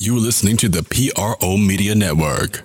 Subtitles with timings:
[0.00, 2.62] You're listening to the PRO Media Network,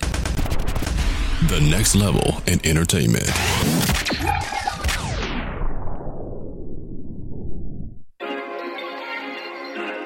[1.49, 3.27] the next level in entertainment.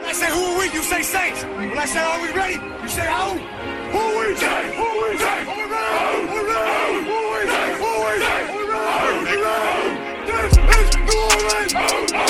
[0.05, 0.65] I say who are we?
[0.71, 1.43] You say Saints.
[1.43, 2.53] When I say are we ready?
[2.81, 3.33] You say how?
[3.33, 4.35] Who are we?
[4.37, 5.17] Say who are we?
[5.17, 5.67] Say are we?
[6.31, 7.03] Who are we?
[7.03, 7.49] Who are we?
[7.51, 8.19] Say who are we?
[8.23, 9.35] Say are we?
[9.35, 10.31] We?
[10.31, 12.26] This is New.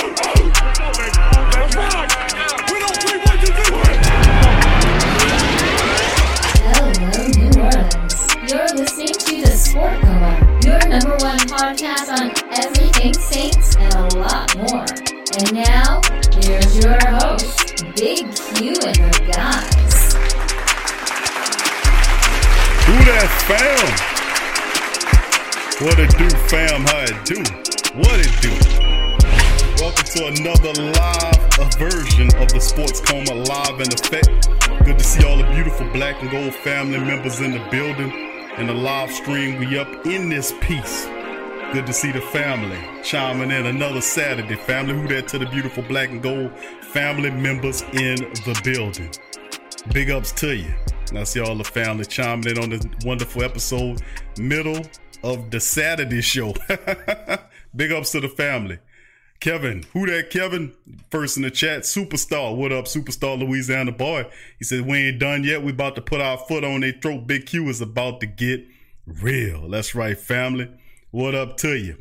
[9.78, 14.88] Sport your number one podcast on everything Saints and a lot more.
[15.38, 16.02] And now,
[16.34, 20.16] here's your host, Big Q and her guys.
[22.88, 23.88] Who that fam?
[25.86, 26.82] What it do, fam?
[26.82, 27.38] How it do?
[28.00, 28.50] What it do?
[29.80, 31.38] Welcome to another live
[31.78, 34.50] version of the Sports Coma live in effect.
[34.86, 38.37] Good to see all the beautiful black and gold family members in the building.
[38.58, 41.06] In the live stream, we up in this piece.
[41.74, 44.56] Good to see the family chiming in another Saturday.
[44.56, 49.12] Family, who that to the beautiful black and gold family members in the building.
[49.94, 50.74] Big ups to you.
[51.10, 54.02] And I see all the family chiming in on this wonderful episode,
[54.40, 54.82] middle
[55.24, 56.56] of the Saturday show.
[57.76, 58.80] Big ups to the family.
[59.40, 60.74] Kevin, who that Kevin?
[61.12, 62.56] First in the chat, superstar.
[62.56, 64.26] What up, superstar Louisiana boy?
[64.58, 65.64] He said, We ain't done yet.
[65.64, 67.28] We about to put our foot on their throat.
[67.28, 68.66] Big Q is about to get
[69.06, 69.70] real.
[69.70, 70.72] That's right, family.
[71.12, 71.98] What up to you?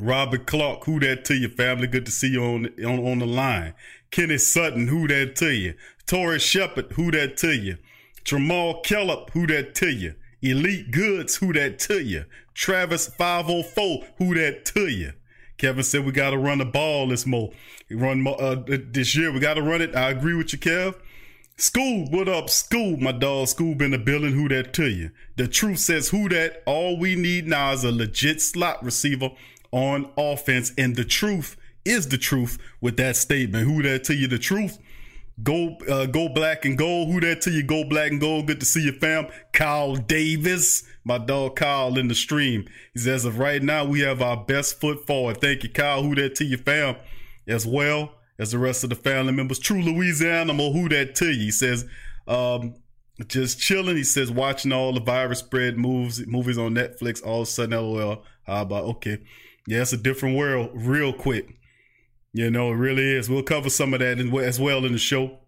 [0.00, 1.86] Robert Clark, who that to you, family?
[1.86, 3.74] Good to see you on, on, on the line.
[4.10, 5.74] Kenny Sutton, who that to you?
[6.06, 7.78] Torrey Shepard, who that to you?
[8.24, 10.14] Jamal Kellop, who that to you?
[10.40, 12.24] Elite Goods, who that to you?
[12.54, 15.12] Travis 504, who that to you?
[15.58, 17.50] Kevin said we got to run the ball this more.
[17.90, 19.32] Run uh, this year.
[19.32, 19.94] We got to run it.
[19.94, 20.94] I agree with you, Kev.
[21.56, 22.96] School, what up, school?
[22.98, 24.32] My dog, school been the building.
[24.32, 25.10] Who that to you?
[25.34, 26.62] The truth says who that.
[26.66, 29.30] All we need now is a legit slot receiver
[29.72, 33.66] on offense, and the truth is the truth with that statement.
[33.66, 34.28] Who that to you?
[34.28, 34.78] The truth.
[35.42, 37.12] Go, uh, go black and gold.
[37.12, 37.62] Who that to you?
[37.62, 38.48] Go black and gold.
[38.48, 39.28] Good to see you, fam.
[39.52, 42.66] Kyle Davis, my dog Kyle in the stream.
[42.92, 45.40] He says, as of right now, we have our best foot forward.
[45.40, 46.02] Thank you, Kyle.
[46.02, 46.96] Who that to you, fam?
[47.46, 49.58] As well as the rest of the family members.
[49.58, 51.44] True Louisiana, who that to you?
[51.44, 51.86] He says,
[52.26, 52.74] um,
[53.26, 53.96] just chilling.
[53.96, 57.24] He says, watching all the virus spread moves, movies on Netflix.
[57.24, 58.24] All of a sudden, lol.
[58.44, 59.18] How about okay?
[59.66, 61.54] Yeah, it's a different world, real quick.
[62.32, 63.28] You know, it really is.
[63.30, 65.38] We'll cover some of that as well in the show.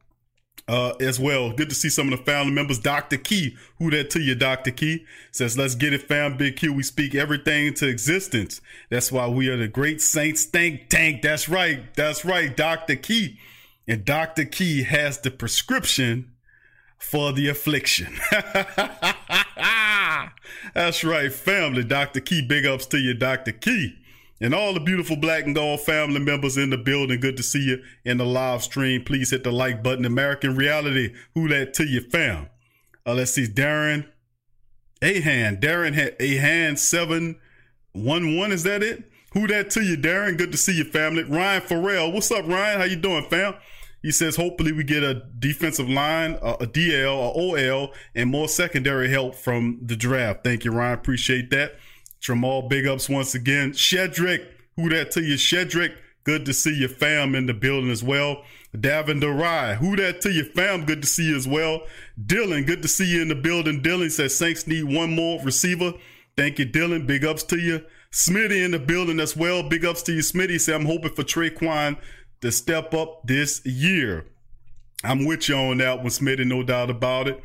[0.69, 2.79] Uh, as well, good to see some of the family members.
[2.79, 3.17] Dr.
[3.17, 4.71] Key, who that to you, Dr.
[4.71, 6.37] Key says, "Let's get it, fam.
[6.37, 6.73] Big Q.
[6.73, 8.61] We speak everything into existence.
[8.89, 11.23] That's why we are the great Saints think tank.
[11.23, 11.93] That's right.
[11.95, 12.95] That's right, Dr.
[12.95, 13.39] Key.
[13.89, 14.45] And Dr.
[14.45, 16.31] Key has the prescription
[16.99, 18.17] for the affliction.
[20.75, 21.83] That's right, family.
[21.83, 22.21] Dr.
[22.21, 22.43] Key.
[22.43, 23.53] Big ups to you, Dr.
[23.53, 23.97] Key."
[24.41, 27.63] And all the beautiful black and gold family members in the building, good to see
[27.63, 29.05] you in the live stream.
[29.05, 30.07] Please hit the like button.
[30.07, 32.49] American Reality, who that to you, fam?
[33.07, 34.07] Uh, let's see, Darren
[35.03, 35.61] Ahan.
[35.61, 37.39] Darren Ahan seven
[37.93, 38.51] one one.
[38.53, 39.11] Is that it?
[39.35, 40.39] Who that to you, Darren?
[40.39, 41.23] Good to see you, family.
[41.23, 42.81] Ryan Farrell, what's up, Ryan?
[42.81, 43.55] How you doing, fam?
[44.03, 48.49] He says, hopefully we get a defensive line, uh, a DL, a OL, and more
[48.49, 50.43] secondary help from the draft.
[50.43, 50.95] Thank you, Ryan.
[50.95, 51.75] Appreciate that.
[52.21, 53.73] Jamal, big ups once again.
[53.73, 55.35] Shedrick, who that to you?
[55.35, 55.95] Shedrick,
[56.25, 58.45] good to see your fam in the building as well.
[58.77, 60.45] Davin Derai, who that to you?
[60.45, 61.83] Fam, good to see you as well.
[62.25, 63.83] Dylan, good to see you in the building.
[63.83, 65.95] Dylan says Saints need one more receiver.
[66.37, 67.07] Thank you, Dylan.
[67.07, 67.85] Big ups to you.
[68.13, 69.63] Smitty in the building as well.
[69.63, 70.61] Big ups to you, Smitty.
[70.61, 71.97] Say I'm hoping for Tre'Quan
[72.41, 74.27] to step up this year.
[75.03, 77.43] I'm with you on that one, Smitty, no doubt about it.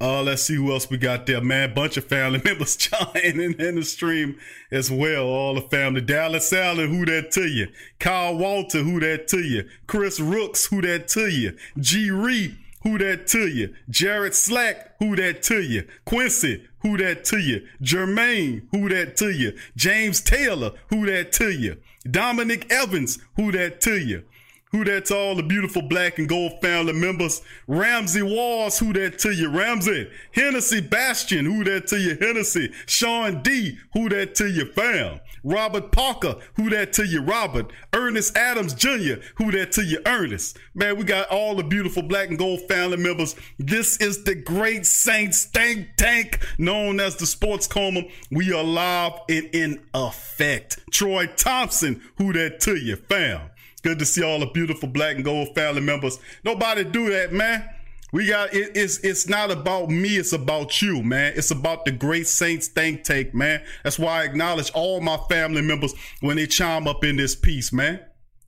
[0.00, 1.72] Uh, let's see who else we got there, man.
[1.72, 4.36] Bunch of family members joining in the stream
[4.70, 5.26] as well.
[5.26, 6.00] All the family.
[6.00, 7.68] Dallas Allen, who that to you?
[8.00, 9.68] Kyle Walter, who that to you?
[9.86, 11.56] Chris Rooks, who that to you?
[11.78, 12.10] G.
[12.10, 13.74] Reed, who that to you?
[13.88, 15.86] Jared Slack, who that to you?
[16.04, 17.66] Quincy, who that to you?
[17.80, 19.56] Jermaine, who that to you?
[19.76, 21.76] James Taylor, who that to you?
[22.10, 24.24] Dominic Evans, who that to you?
[24.74, 27.42] Who that to all the beautiful black and gold family members?
[27.68, 29.48] Ramsey Walls, who that to you?
[29.48, 30.10] Ramsey.
[30.32, 32.16] Hennessy Bastion, who that to you?
[32.20, 32.72] Hennessy.
[32.86, 34.66] Sean D, who that to you?
[34.72, 35.20] Fam.
[35.44, 37.22] Robert Parker, who that to you?
[37.22, 37.70] Robert.
[37.92, 40.00] Ernest Adams Jr., who that to you?
[40.06, 40.58] Ernest.
[40.74, 43.36] Man, we got all the beautiful black and gold family members.
[43.60, 48.02] This is the great Saints think tank known as the Sports Coma.
[48.32, 50.80] We are live and in effect.
[50.90, 52.96] Troy Thompson, who that to you?
[52.96, 53.50] Fam.
[53.84, 56.18] Good to see all the beautiful black and gold family members.
[56.42, 57.68] Nobody do that, man.
[58.14, 61.34] We got it, it's it's not about me, it's about you, man.
[61.36, 63.62] It's about the great Saints think tank, man.
[63.82, 67.74] That's why I acknowledge all my family members when they chime up in this piece,
[67.74, 68.00] man.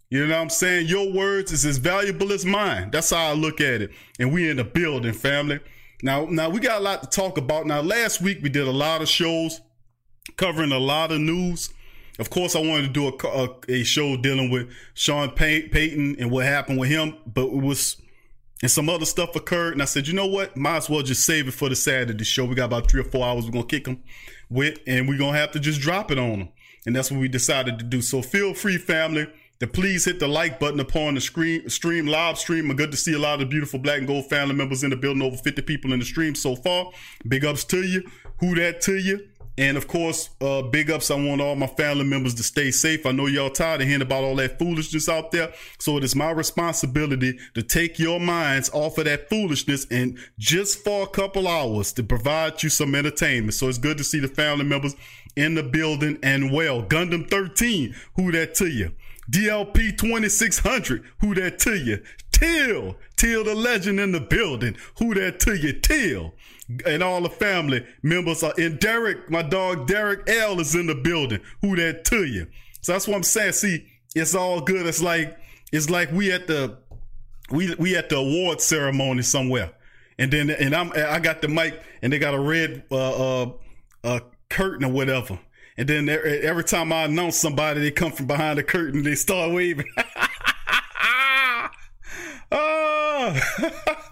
[0.09, 0.87] You know what I'm saying?
[0.87, 2.91] Your words is as valuable as mine.
[2.91, 3.91] That's how I look at it.
[4.19, 5.61] And we in the building, family.
[6.03, 7.67] Now, now we got a lot to talk about.
[7.67, 9.61] Now, last week we did a lot of shows
[10.37, 11.71] covering a lot of news.
[12.19, 16.17] Of course, I wanted to do a, a, a show dealing with Sean Pay- Payton
[16.19, 17.97] and what happened with him, but it was
[18.63, 19.75] and some other stuff occurred.
[19.75, 20.57] And I said, you know what?
[20.57, 22.45] Might as well just save it for the Saturday show.
[22.45, 23.45] We got about three or four hours.
[23.45, 24.03] We're gonna kick them
[24.49, 26.49] with, and we're gonna have to just drop it on them.
[26.87, 28.01] And that's what we decided to do.
[28.01, 29.27] So feel free, family,
[29.61, 32.71] to please hit the like button upon the screen, stream live stream.
[32.71, 34.91] I'm good to see a lot of the beautiful black and gold family members in
[34.91, 35.23] the building.
[35.23, 36.91] Over 50 people in the stream so far.
[37.27, 38.09] Big ups to you.
[38.41, 39.29] Who that to you?
[39.59, 41.11] And of course, uh, big ups.
[41.11, 43.07] I want all my family members to stay safe.
[43.07, 45.53] I know y'all tired of hearing about all that foolishness out there.
[45.79, 50.85] So it is my responsibility to take your minds off of that foolishness and just
[50.85, 53.55] for a couple hours to provide you some entertainment.
[53.55, 54.95] So it's good to see the family members
[55.37, 56.83] in the building and well.
[56.83, 58.93] Gundam 13, who that to you?
[59.31, 62.03] DLP 2600, who that to you?
[62.31, 65.73] Till, Till the legend in the building, who that to you?
[65.73, 66.35] Till
[66.85, 68.77] and all the family members are in.
[68.77, 71.41] Derek, my dog Derek L is in the building.
[71.63, 72.47] Who that to you?
[72.81, 73.53] So that's what I'm saying.
[73.53, 74.87] See, it's all good.
[74.87, 75.37] It's like
[75.73, 76.79] it's like we at the
[77.51, 79.73] we we at the award ceremony somewhere,
[80.19, 83.53] and then and I'm I got the mic and they got a red uh uh,
[84.05, 85.39] uh curtain or whatever.
[85.79, 89.03] And then every time I announce somebody, they come from behind the curtain.
[89.03, 89.85] They start waving.
[92.51, 93.41] oh.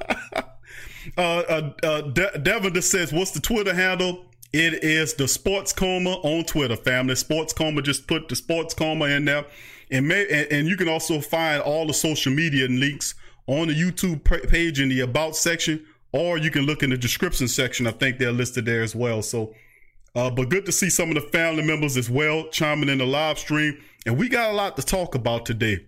[1.17, 5.73] Uh, uh, uh, De- Devin just says, "What's the Twitter handle?" It is the Sports
[5.73, 7.17] Coma on Twitter, family.
[7.17, 7.83] Sports Coma.
[7.83, 9.45] Just put the Sports Coma in there,
[9.91, 13.15] and may and, and you can also find all the social media links
[13.47, 17.49] on the YouTube page in the About section, or you can look in the description
[17.49, 17.87] section.
[17.87, 19.23] I think they're listed there as well.
[19.23, 19.55] So,
[20.15, 23.07] uh, but good to see some of the family members as well chiming in the
[23.07, 23.77] live stream,
[24.07, 25.85] and we got a lot to talk about today.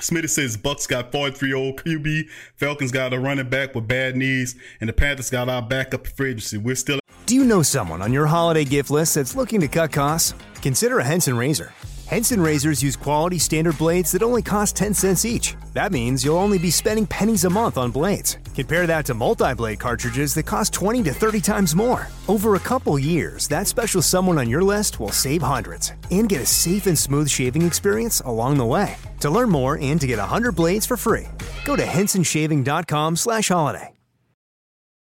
[0.00, 4.56] Smitty says Bucks got 43 old QB, Falcons got a running back with bad knees,
[4.80, 6.58] and the Panthers got our backup free agency.
[6.58, 6.98] We're still.
[7.26, 10.34] Do you know someone on your holiday gift list that's looking to cut costs?
[10.62, 11.72] Consider a Henson razor.
[12.06, 15.56] Henson razors use quality standard blades that only cost 10 cents each.
[15.72, 18.38] That means you'll only be spending pennies a month on blades.
[18.54, 22.06] Compare that to multi blade cartridges that cost 20 to 30 times more.
[22.28, 26.42] Over a couple years, that special someone on your list will save hundreds and get
[26.42, 28.96] a safe and smooth shaving experience along the way.
[29.20, 31.26] To learn more and to get 100 blades for free,
[31.64, 33.93] go to hensonshaving.com/holiday.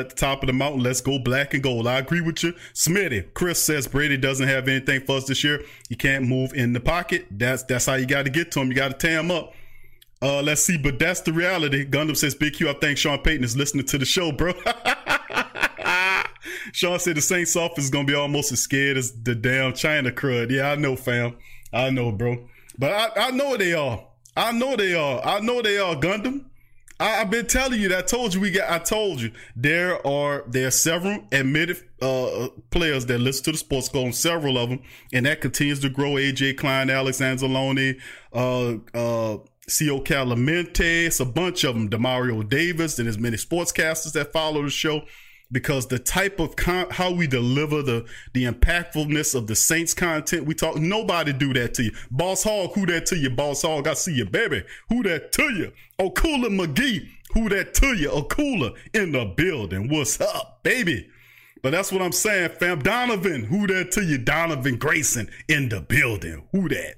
[0.00, 0.82] at the top of the mountain.
[0.82, 1.86] Let's go black and gold.
[1.86, 2.54] I agree with you.
[2.74, 5.62] Smitty, Chris says Brady doesn't have anything for us this year.
[5.88, 7.26] He can't move in the pocket.
[7.30, 8.68] That's that's how you got to get to him.
[8.68, 9.52] You got to tear him up.
[10.20, 11.88] Uh, let's see, but that's the reality.
[11.88, 14.52] Gundam says, Big Q, I think Sean Payton is listening to the show, bro.
[16.72, 20.10] Sean said the Saints office is gonna be almost as scared as the damn China
[20.10, 20.50] crud.
[20.50, 21.36] Yeah, I know, fam.
[21.72, 22.48] I know, bro.
[22.78, 24.04] But I, I know they are.
[24.36, 25.24] I know they are.
[25.24, 26.44] I know they are, Gundam.
[27.00, 27.98] I, have been telling you that.
[27.98, 28.70] I told you we got.
[28.70, 33.58] I told you there are there are several admitted uh, players that listen to the
[33.58, 34.12] sports coma.
[34.12, 36.12] Several of them, and that continues to grow.
[36.12, 38.00] AJ Klein, Alex Anzalone,
[38.32, 39.38] uh, uh,
[39.68, 41.88] Co Calamente, it's a bunch of them.
[41.88, 45.02] Demario Davis, and as many sportscasters that follow the show
[45.50, 50.46] because the type of con- how we deliver the the impactfulness of the Saints content
[50.46, 51.92] we talk nobody do that to you.
[52.10, 53.30] Boss Hog, who that to you?
[53.30, 54.64] Boss Hog, I see you, baby.
[54.88, 55.72] Who that to you?
[55.98, 58.10] Okula McGee, who that to you?
[58.10, 59.88] Okula in the building.
[59.88, 61.08] What's up, baby?
[61.62, 62.80] But that's what I'm saying, fam.
[62.80, 64.18] Donovan, who that to you?
[64.18, 66.44] Donovan Grayson in the building.
[66.52, 66.96] Who that?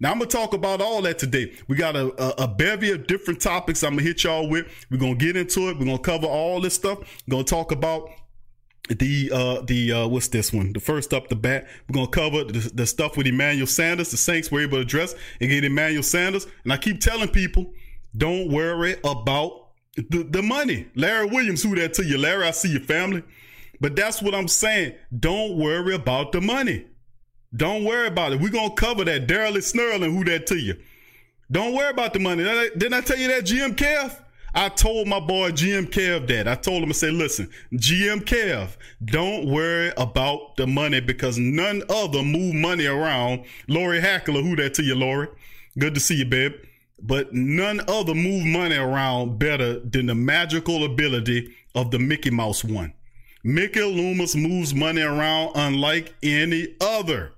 [0.00, 1.52] Now I'm gonna talk about all that today.
[1.68, 4.66] We got a, a, a bevy of different topics I'm gonna hit y'all with.
[4.90, 5.78] We're gonna get into it.
[5.78, 7.00] We're gonna cover all this stuff.
[7.26, 8.08] We're gonna talk about
[8.88, 12.42] the uh the uh what's this one the first up the bat we're gonna cover
[12.42, 16.02] the, the stuff with emmanuel sanders the saints were able to address and get emmanuel
[16.02, 17.72] sanders and i keep telling people
[18.16, 22.72] don't worry about the, the money larry williams who that to you larry i see
[22.72, 23.22] your family
[23.80, 26.84] but that's what i'm saying don't worry about the money
[27.54, 30.76] don't worry about it we're gonna cover that daryl snurling who that to you
[31.50, 34.16] don't worry about the money didn't i tell you that gm kev
[34.54, 36.48] I told my boy GM Kev that.
[36.48, 41.82] I told him I said, listen, GM Kev, don't worry about the money because none
[41.88, 43.44] other move money around.
[43.68, 45.28] Lori Hackler, who that to you, Lori?
[45.78, 46.54] Good to see you, babe.
[47.00, 52.64] But none other move money around better than the magical ability of the Mickey Mouse
[52.64, 52.92] one.
[53.42, 57.32] Mickey Loomis moves money around unlike any other.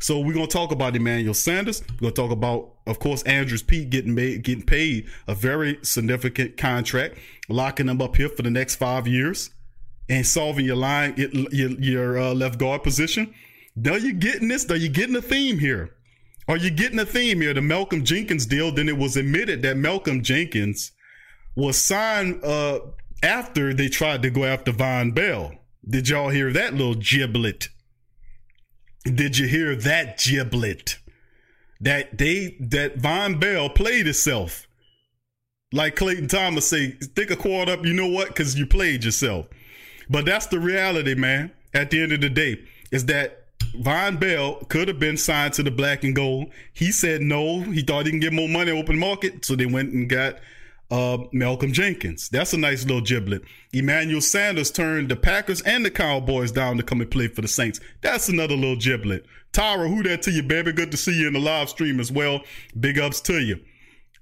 [0.00, 1.82] So we're gonna talk about Emmanuel Sanders.
[2.00, 6.56] We're gonna talk about, of course, Andrus Peat getting made, getting paid a very significant
[6.56, 7.18] contract,
[7.50, 9.50] locking him up here for the next five years,
[10.08, 13.34] and solving your line, your, your uh, left guard position.
[13.86, 14.68] Are you getting this?
[14.70, 15.94] Are you getting a theme here?
[16.48, 17.52] Are you getting a theme here?
[17.52, 18.72] The Malcolm Jenkins deal.
[18.72, 20.92] Then it was admitted that Malcolm Jenkins
[21.54, 22.80] was signed uh,
[23.22, 25.52] after they tried to go after Vonn Bell.
[25.88, 27.68] Did y'all hear that little giblet?
[29.04, 30.98] Did you hear that giblet?
[31.80, 34.66] That they that Vonn Bell played itself.
[35.72, 38.28] Like Clayton Thomas say, stick a quad up, you know what?
[38.28, 39.46] Because you played yourself.
[40.08, 41.52] But that's the reality, man.
[41.72, 45.62] At the end of the day, is that Vonn Bell could have been signed to
[45.62, 46.50] the black and gold.
[46.72, 47.60] He said no.
[47.60, 50.40] He thought he can get more money open market, so they went and got
[50.90, 52.28] uh, Malcolm Jenkins.
[52.28, 53.42] That's a nice little giblet.
[53.72, 57.48] Emmanuel Sanders turned the Packers and the Cowboys down to come and play for the
[57.48, 57.80] Saints.
[58.00, 59.26] That's another little giblet.
[59.52, 60.72] Tyra, who that to you, baby?
[60.72, 62.40] Good to see you in the live stream as well.
[62.78, 63.60] Big ups to you.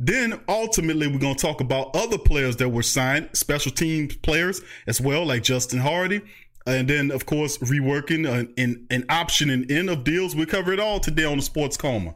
[0.01, 4.61] Then ultimately, we're going to talk about other players that were signed, special team players
[4.87, 6.21] as well, like Justin Hardy.
[6.67, 10.37] And then, of course, reworking and, and, and optioning in of deals.
[10.37, 12.15] We cover it all today on the Sports Coma.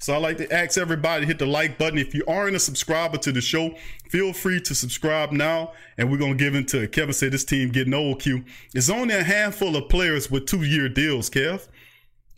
[0.00, 1.98] So I like to ask everybody to hit the like button.
[1.98, 3.74] If you aren't a subscriber to the show,
[4.08, 5.72] feel free to subscribe now.
[5.98, 8.20] And we're gonna give into Kevin said this team getting old.
[8.20, 8.42] Q.
[8.74, 11.68] It's only a handful of players with two year deals, Kev,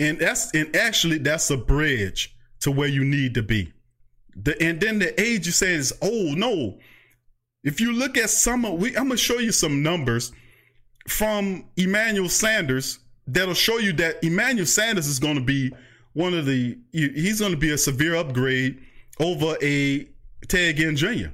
[0.01, 3.73] and that's and actually that's a bridge to where you need to be.
[4.35, 6.39] The and then the age you say is old.
[6.39, 6.79] No,
[7.63, 10.33] if you look at some of we, I'm gonna show you some numbers
[11.07, 15.73] from Emmanuel Sanders that'll show you that Emmanuel Sanders is to be
[16.15, 18.81] one of the he's going to be a severe upgrade
[19.19, 20.09] over a
[20.49, 21.29] Ted Ginn Jr.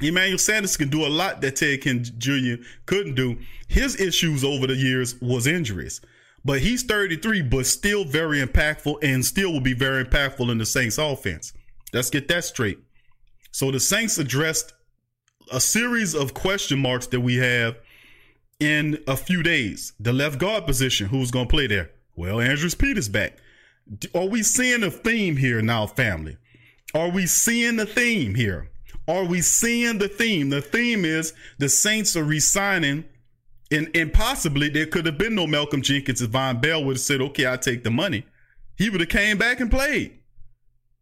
[0.00, 2.62] Emmanuel Sanders can do a lot that Ted Ginn Jr.
[2.86, 3.38] couldn't do.
[3.68, 6.00] His issues over the years was injuries.
[6.44, 10.66] But he's 33, but still very impactful and still will be very impactful in the
[10.66, 11.52] Saints offense.
[11.92, 12.78] Let's get that straight.
[13.52, 14.72] So the Saints addressed
[15.52, 17.76] a series of question marks that we have
[18.58, 19.92] in a few days.
[20.00, 21.90] The left guard position, who's going to play there?
[22.16, 23.36] Well, Andrus Peters back.
[24.14, 26.36] Are we seeing a theme here now, family?
[26.94, 28.70] Are we seeing the theme here?
[29.08, 30.50] Are we seeing the theme?
[30.50, 33.04] The theme is the Saints are resigning,
[33.70, 37.00] and, and possibly there could have been no Malcolm Jenkins if Vonn Bell would have
[37.00, 38.24] said, okay, I'll take the money.
[38.76, 40.18] He would have came back and played.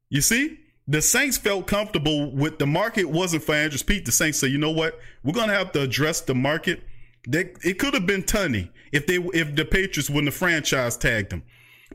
[0.08, 0.58] You see?
[0.88, 4.04] The Saints felt comfortable with the market wasn't for Andrus Peat.
[4.06, 4.98] The Saints said, you know what?
[5.22, 6.82] We're gonna have to address the market.
[7.28, 11.32] They, it could have been Thuney if they if the Patriots wouldn't have franchise tagged
[11.32, 11.44] him.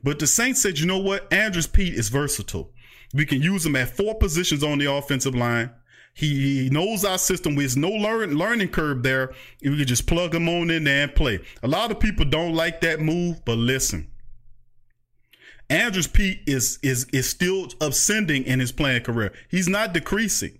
[0.05, 1.33] But the Saints said, you know what?
[1.33, 2.71] Andrus Peat is versatile.
[3.15, 5.71] We can use him at four positions on the offensive line.
[6.13, 7.55] He, knows our system.
[7.55, 9.33] There's no learn, learning curve there.
[9.63, 11.39] We can just plug him on in there and play.
[11.63, 14.11] A lot of people don't like that move, but listen.
[15.71, 19.33] Andrus Peat is is is still ascending in his playing career.
[19.49, 20.59] He's not decreasing.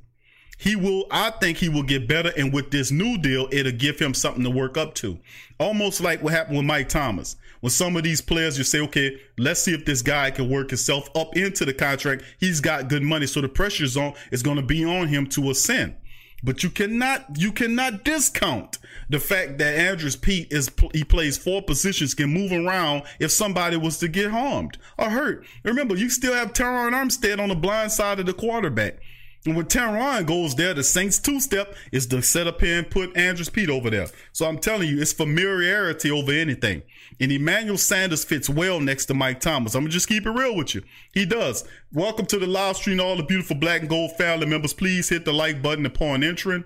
[0.58, 2.32] He will, I think he will get better.
[2.36, 5.20] And with this new deal, it'll give him something to work up to.
[5.60, 7.36] Almost like what happened with Mike Thomas.
[7.66, 10.70] When some of these players, you say, okay, let's see if this guy can work
[10.70, 12.22] himself up into the contract.
[12.40, 13.26] He's got good money.
[13.26, 15.96] So the pressure's on, is going to be on him to ascend.
[16.44, 18.78] But you cannot, you cannot discount
[19.10, 23.78] the fact that Andrus Peat is, he plays four positions, can move around if somebody
[23.78, 25.44] was to get harmed or hurt.
[25.64, 29.00] Remember, you still have Terron Armstead on the blind side of the quarterback.
[29.46, 32.90] And when Terron goes there, the Saints two step is to set up here and
[32.90, 34.08] put Andrus Peat over there.
[34.32, 36.82] So I'm telling you, it's familiarity over anything.
[37.20, 39.76] And Emmanuel Sanders fits well next to Mike Thomas.
[39.76, 40.82] I'm gonna just keep it real with you.
[41.14, 41.64] He does.
[41.94, 44.74] Welcome to the live stream, all the beautiful black and gold family members.
[44.74, 46.66] Please hit the like button upon entering.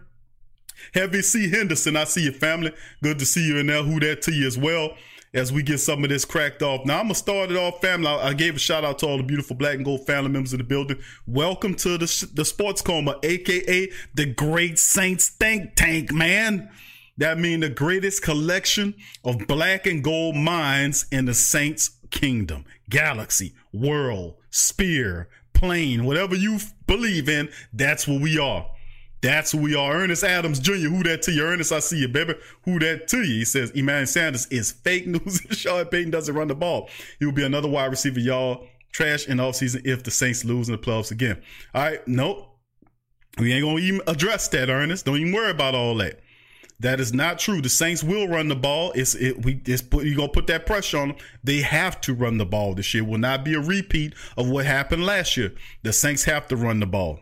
[0.93, 2.71] Heavy C Henderson, I see your family.
[3.03, 3.83] Good to see you in there.
[3.83, 4.95] Who that to you as well.
[5.33, 6.85] As we get some of this cracked off.
[6.85, 8.07] Now I'm gonna start it off, family.
[8.07, 10.53] I, I gave a shout out to all the beautiful black and gold family members
[10.53, 10.99] in the building.
[11.27, 16.69] Welcome to the the Sports Coma, aka the Great Saints Think Tank, man.
[17.17, 18.95] That means the greatest collection
[19.25, 26.59] of black and gold minds in the Saints kingdom, galaxy, world, spear, plane, whatever you
[26.87, 28.69] believe in, that's what we are.
[29.21, 29.95] That's who we are.
[29.95, 31.43] Ernest Adams Jr., who that to you?
[31.43, 32.35] Ernest, I see you, baby.
[32.63, 33.39] Who that to you?
[33.39, 35.41] He says Emmanuel Sanders is fake news.
[35.51, 36.89] Sean Payton doesn't run the ball.
[37.19, 38.67] He will be another wide receiver, y'all.
[38.91, 41.41] Trash in offseason if the Saints lose in the playoffs again.
[41.75, 42.45] All right, nope.
[43.37, 45.05] We ain't gonna even address that, Ernest.
[45.05, 46.19] Don't even worry about all that.
[46.79, 47.61] That is not true.
[47.61, 48.91] The Saints will run the ball.
[48.93, 51.17] It's it, we it's put, you gonna put that pressure on them.
[51.43, 53.03] They have to run the ball this year.
[53.03, 55.53] Will not be a repeat of what happened last year.
[55.83, 57.19] The Saints have to run the ball.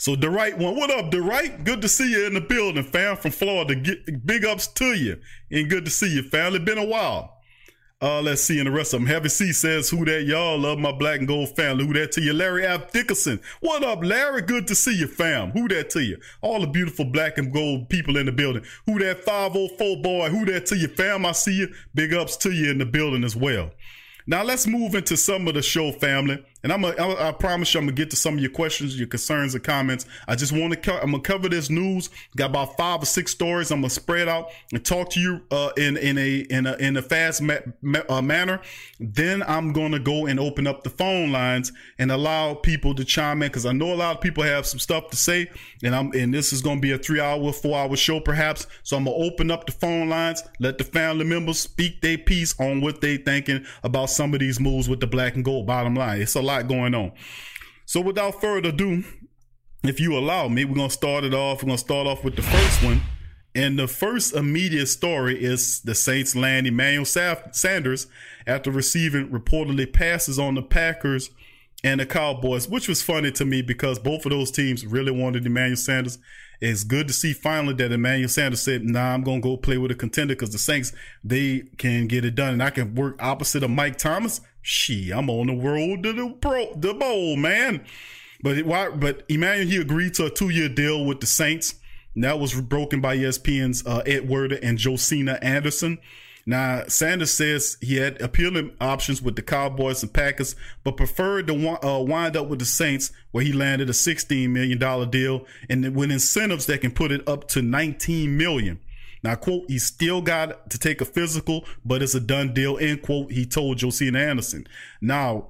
[0.00, 1.64] So the right one, what up, the right?
[1.64, 3.74] Good to see you in the building, fam, from Florida.
[3.74, 6.54] Get, big ups to you, and good to see you, fam.
[6.54, 7.34] It's been a while.
[8.00, 9.08] Uh, let's see, and the rest of them.
[9.08, 10.22] Heavy C says, "Who that?
[10.22, 11.84] Y'all love my black and gold family.
[11.84, 12.92] Who that to you, Larry F.
[12.92, 13.40] Dickerson?
[13.58, 14.42] What up, Larry?
[14.42, 15.50] Good to see you, fam.
[15.50, 16.18] Who that to you?
[16.42, 18.62] All the beautiful black and gold people in the building.
[18.86, 20.28] Who that 504 boy?
[20.28, 21.26] Who that to you, fam?
[21.26, 21.74] I see you.
[21.92, 23.72] Big ups to you in the building as well.
[24.28, 26.44] Now let's move into some of the show, family.
[26.62, 28.98] And I'm a, I, I promise you, I'm gonna get to some of your questions,
[28.98, 30.06] your concerns, and comments.
[30.26, 32.10] I just want to, co- I'm gonna cover this news.
[32.36, 33.70] Got about five or six stories.
[33.70, 36.96] I'm gonna spread out and talk to you uh, in in a in a in
[36.96, 38.60] a fast ma- ma- uh, manner.
[38.98, 43.42] Then I'm gonna go and open up the phone lines and allow people to chime
[43.42, 45.50] in because I know a lot of people have some stuff to say.
[45.84, 48.66] And I'm and this is gonna be a three hour, four hour show perhaps.
[48.82, 52.58] So I'm gonna open up the phone lines, let the family members speak their piece
[52.58, 55.66] on what they thinking about some of these moves with the black and gold.
[55.66, 57.12] Bottom line, it's a lot going on.
[57.86, 59.04] So without further ado,
[59.84, 61.62] if you allow me, we're gonna start it off.
[61.62, 63.00] We're gonna start off with the first one.
[63.54, 68.06] And the first immediate story is the Saints land Emmanuel Sanders
[68.46, 71.30] after receiving reportedly passes on the Packers
[71.82, 75.46] and the Cowboys, which was funny to me because both of those teams really wanted
[75.46, 76.18] Emmanuel Sanders.
[76.60, 79.92] It's good to see finally that Emmanuel Sanders said, "Nah, I'm gonna go play with
[79.92, 83.62] a contender because the Saints they can get it done, and I can work opposite
[83.62, 84.40] of Mike Thomas.
[84.62, 87.84] She, I'm on the road to the pro, the bowl, man."
[88.42, 88.90] But why?
[88.90, 91.74] But Emmanuel he agreed to a two year deal with the Saints.
[92.16, 95.98] That was broken by ESPN's uh, Ed Werder and Josina Anderson.
[96.48, 101.86] Now, Sanders says he had appealing options with the Cowboys and Packers, but preferred to
[101.86, 106.10] uh, wind up with the Saints, where he landed a $16 million deal and with
[106.10, 108.80] incentives that can put it up to $19 million.
[109.22, 113.02] Now, quote, he still got to take a physical, but it's a done deal, end
[113.02, 114.66] quote, he told Josina Anderson.
[115.00, 115.48] Now,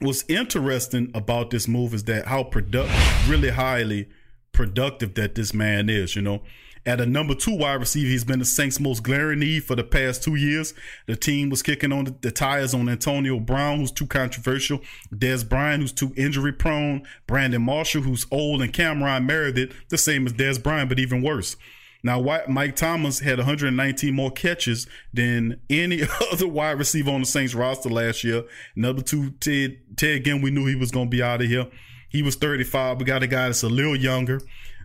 [0.00, 4.08] what's interesting about this move is that how productive, really highly
[4.52, 6.42] productive that this man is, you know.
[6.86, 9.82] At a number two wide receiver, he's been the Saints' most glaring need for the
[9.82, 10.74] past two years.
[11.06, 15.80] The team was kicking on the, tires on Antonio Brown, who's too controversial, Dez Bryant,
[15.80, 20.62] who's too injury prone, Brandon Marshall, who's old, and Cameron Meredith, the same as Dez
[20.62, 21.56] Bryant, but even worse.
[22.04, 27.54] Now, Mike Thomas had 119 more catches than any other wide receiver on the Saints
[27.54, 28.44] roster last year.
[28.76, 31.66] Number two, Ted, Ted Ginn, we knew he was going to be out of here.
[32.10, 32.98] He was 35.
[32.98, 34.40] We got a guy that's a little younger.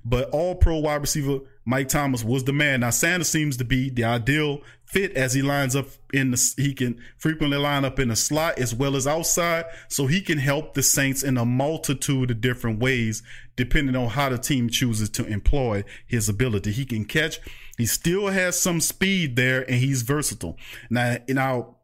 [0.05, 2.79] But all pro wide receiver Mike Thomas was the man.
[2.79, 6.73] Now Sanders seems to be the ideal fit as he lines up in the he
[6.73, 10.73] can frequently line up in the slot as well as outside so he can help
[10.73, 13.21] the Saints in a multitude of different ways
[13.56, 16.71] depending on how the team chooses to employ his ability.
[16.71, 17.39] He can catch,
[17.78, 20.58] he still has some speed there and he's versatile.
[20.89, 21.75] Now now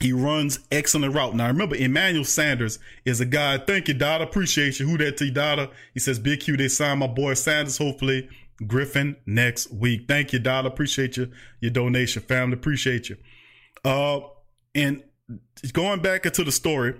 [0.00, 1.34] he runs excellent route.
[1.34, 3.58] Now remember, Emmanuel Sanders is a guy.
[3.58, 4.24] Thank you, Dada.
[4.24, 4.88] Appreciate you.
[4.88, 5.70] Who that T Dada?
[5.92, 7.78] He says, Big Q, they signed my boy Sanders.
[7.78, 8.28] Hopefully,
[8.62, 10.06] Griffen next week.
[10.08, 10.68] Thank you, Dada.
[10.68, 12.54] Appreciate you, your donation, family.
[12.54, 13.16] Appreciate you.
[13.84, 14.20] Uh,
[14.74, 15.02] and
[15.72, 16.94] going back into the story,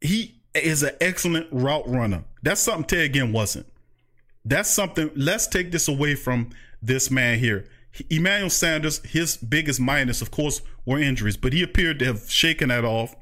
[0.00, 2.24] he is an excellent route runner.
[2.42, 3.66] That's something Ted Ginn wasn't.
[4.44, 5.10] That's something.
[5.14, 6.50] Let's take this away from
[6.82, 7.66] this man here.
[8.08, 12.68] Emmanuel Sanders, his biggest minus, of course, were injuries, but he appeared to have shaken
[12.68, 13.14] that off.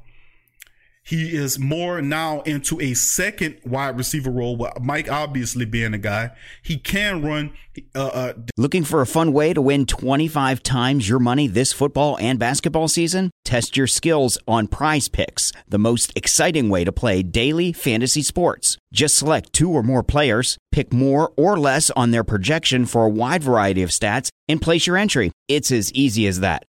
[1.09, 5.97] He is more now into a second wide receiver role, with Mike obviously being a
[5.97, 6.29] guy.
[6.61, 7.53] He can run.
[7.95, 12.15] Uh, uh, Looking for a fun way to win 25 times your money this football
[12.19, 13.31] and basketball season?
[13.43, 18.77] Test your skills on prize picks, the most exciting way to play daily fantasy sports.
[18.93, 23.09] Just select two or more players, pick more or less on their projection for a
[23.09, 25.31] wide variety of stats, and place your entry.
[25.47, 26.65] It's as easy as that.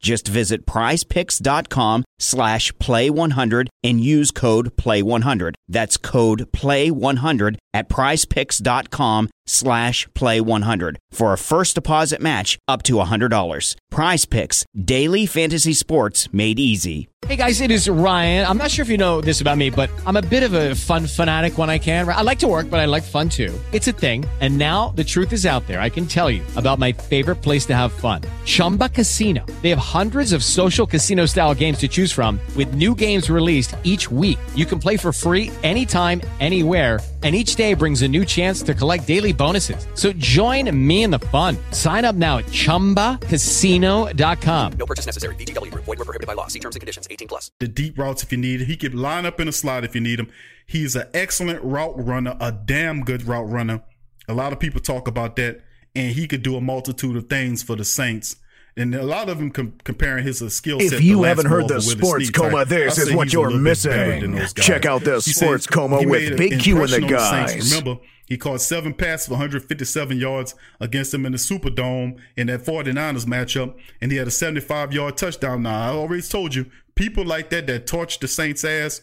[0.00, 5.54] Just visit prizepicks.com slash play100 and use code play100.
[5.68, 13.74] That's code play100 at prizepicks.com slash play100 for a first deposit match up to $100.
[13.90, 17.08] Prize Picks, daily fantasy sports made easy.
[17.26, 18.46] Hey guys, it is Ryan.
[18.46, 20.76] I'm not sure if you know this about me, but I'm a bit of a
[20.76, 22.08] fun fanatic when I can.
[22.08, 23.58] I like to work, but I like fun too.
[23.72, 24.24] It's a thing.
[24.40, 25.80] And now the truth is out there.
[25.80, 28.22] I can tell you about my favorite place to have fun.
[28.44, 29.44] Chumba Casino.
[29.62, 33.74] They have hundreds of social casino style games to choose from with new games released
[33.84, 34.38] each week.
[34.54, 38.72] You can play for free anytime, anywhere and each day brings a new chance to
[38.74, 39.86] collect daily bonuses.
[39.94, 41.56] So join me in the fun.
[41.72, 44.72] Sign up now at ChumbaCasino.com.
[44.78, 45.34] No purchase necessary.
[45.34, 45.74] VGW.
[45.74, 46.46] Void were prohibited by law.
[46.46, 47.08] See terms and conditions.
[47.10, 47.50] 18 plus.
[47.58, 48.66] The deep routes if you need it.
[48.66, 50.30] He could line up in a slot if you need him.
[50.66, 53.82] He's an excellent route runner, a damn good route runner.
[54.28, 55.62] A lot of people talk about that,
[55.96, 58.36] and he could do a multitude of things for the Saints.
[58.78, 60.94] And a lot of them com- comparing his uh, skill set.
[60.94, 64.38] If you haven't heard the sports coma, this is what you're missing.
[64.54, 67.72] Check out the sports coma with Big Q and the guys.
[67.72, 72.60] Remember, he caught seven passes for 157 yards against them in the Superdome in that
[72.60, 75.62] 49ers matchup, and he had a 75 yard touchdown.
[75.62, 79.00] Now, I already told you, people like that that torch the Saints' ass,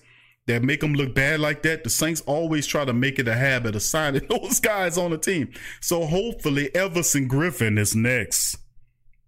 [0.48, 3.34] that make them look bad like that, the Saints always try to make it a
[3.34, 5.52] habit of signing those guys on the team.
[5.82, 8.55] So hopefully, Everson Griffen is next.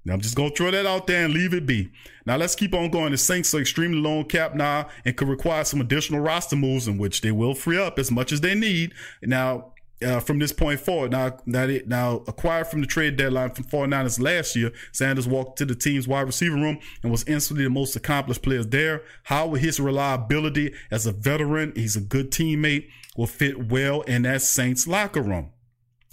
[0.07, 1.91] Now, I'm just going to throw that out there and leave it be.
[2.25, 3.11] Now, let's keep on going.
[3.11, 6.87] The Saints are extremely low on cap now and could require some additional roster moves
[6.87, 8.93] in which they will free up as much as they need.
[9.21, 13.49] Now, uh, from this point forward, now that it now acquired from the trade deadline
[13.49, 17.65] from 49ers last year, Sanders walked to the team's wide receiver room and was instantly
[17.65, 19.01] the most accomplished player there.
[19.23, 24.21] How will his reliability as a veteran, he's a good teammate, will fit well in
[24.21, 25.51] that Saints locker room.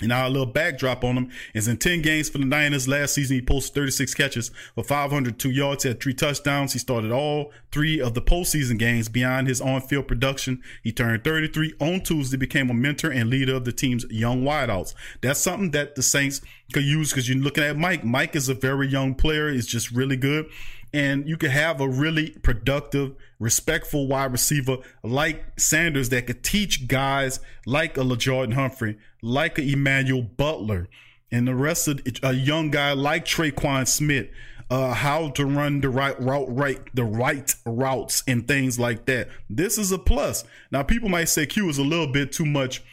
[0.01, 3.37] And a little backdrop on him is in 10 games for the Niners last season,
[3.37, 6.73] he posted 36 catches for 502 yards, had three touchdowns.
[6.73, 10.63] He started all three of the postseason games beyond his on-field production.
[10.83, 14.95] He turned 33 on Tuesday, became a mentor and leader of the team's young wideouts.
[15.21, 16.41] That's something that the Saints
[16.73, 18.05] could use because you're looking at Mike.
[18.05, 19.53] Mike is a very young player.
[19.53, 20.47] He's just really good
[20.95, 26.87] and you could have a really productive, respectful wide receiver like Sanders that could teach
[26.87, 30.89] guys like a LaJordan Humphrey, like a Emmanuel Butler,
[31.33, 34.29] and the rest of a young guy like Tre'Quan Smith,
[34.71, 39.29] uh, how to run the right route, right the right routes and things like that.
[39.51, 40.45] This is a plus.
[40.71, 42.85] Now, people might say Q is a little bit too much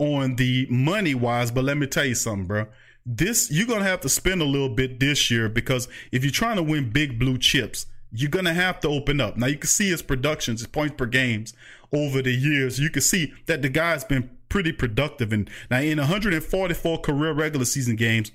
[0.00, 2.66] on the money wise, but let me tell you something, bro
[3.06, 6.56] this you're gonna have to spend a little bit this year because if you're trying
[6.56, 9.36] to win big blue chips, you're gonna have to open up.
[9.36, 11.52] Now you can see his productions, his points per games
[11.92, 12.78] over the years.
[12.78, 15.32] You can see that the guy's been pretty productive.
[15.32, 18.30] And now in 144 career regular season games,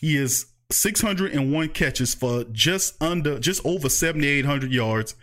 [0.00, 5.14] he is 601 catches for just under, just over 7,800 yards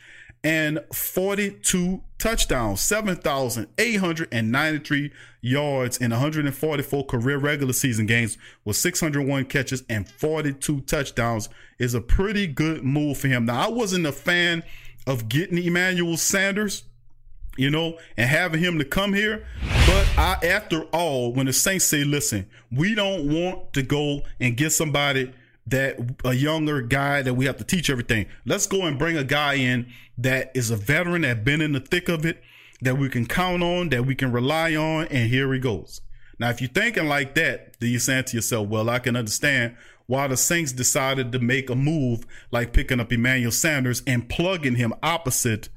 [0.43, 10.09] and 42 touchdowns, 7,893 yards in 144 career regular season games with 601 catches and
[10.09, 13.45] 42 touchdowns is a pretty good move for him.
[13.45, 14.63] Now, I wasn't a fan
[15.05, 16.83] of getting Emmanuel Sanders,
[17.55, 19.45] you know, and having him to come here.
[19.85, 24.57] But I, after all, when the Saints say, listen, we don't want to go and
[24.57, 25.33] get somebody–
[25.67, 28.25] that a younger guy that we have to teach everything.
[28.45, 31.79] Let's go and bring a guy in that is a veteran that been in the
[31.79, 32.41] thick of it,
[32.81, 36.01] that we can count on, that we can rely on, and here he goes.
[36.39, 39.75] Now, if you're thinking like that, then you're saying to yourself, well, I can understand
[40.05, 44.75] why the Saints decided to make a move like picking up Emmanuel Sanders and plugging
[44.75, 45.69] him opposite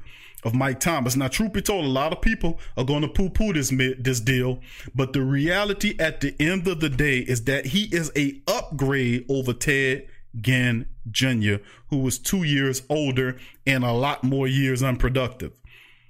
[0.45, 1.17] of Mike Thomas.
[1.17, 4.61] Now, truth be told, a lot of people are going to poo-poo this this deal,
[4.95, 9.27] but the reality at the end of the day is that he is a upgrade
[9.29, 10.07] over Ted
[10.41, 11.57] Ginn Jr.,
[11.89, 15.53] who was two years older and a lot more years unproductive.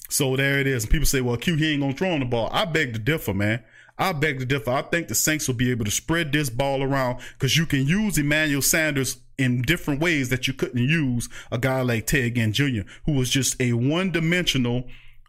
[0.09, 0.85] So there it is.
[0.85, 2.99] And people say, "Well, Q, he ain't gonna throw on the ball." I beg to
[2.99, 3.63] differ, man.
[3.97, 4.71] I beg to differ.
[4.71, 7.87] I think the Saints will be able to spread this ball around because you can
[7.87, 12.53] use Emmanuel Sanders in different ways that you couldn't use a guy like Ted Ginn
[12.53, 14.85] Jr., who was just a one dimensional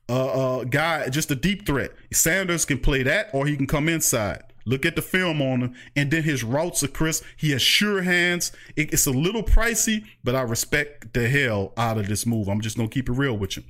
[0.09, 1.91] uh, uh, guy, just a deep threat.
[2.11, 4.43] Sanders can play that or he can come inside.
[4.65, 7.23] Look at the film on him, and then his routes are crisp.
[7.35, 8.51] He has sure hands.
[8.75, 12.47] It, it's a little pricey, but I respect the hell out of this move.
[12.47, 13.63] I'm just gonna keep it real with you.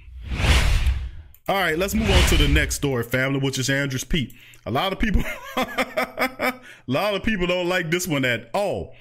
[1.47, 4.33] All right, let's move on to the next story, family, which is Andrus Peat.
[4.65, 5.23] A lot of people,
[5.57, 8.93] a lot of people don't like this one at all.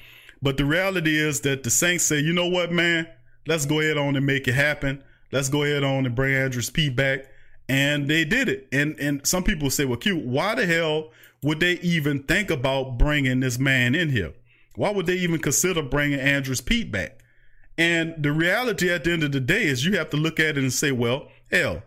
[0.42, 3.06] But the reality is that the Saints say, you know what, man,
[3.46, 5.02] let's go ahead on and make it happen.
[5.32, 7.26] Let's go ahead on and bring Andrus Peat back.
[7.68, 8.66] And they did it.
[8.72, 11.10] And and some people say, well, Q, why the hell
[11.42, 14.32] would they even think about bringing this man in here?
[14.74, 17.22] Why would they even consider bringing Andrus Peat back?
[17.78, 20.56] And the reality at the end of the day is you have to look at
[20.56, 21.82] it and say, well, hell,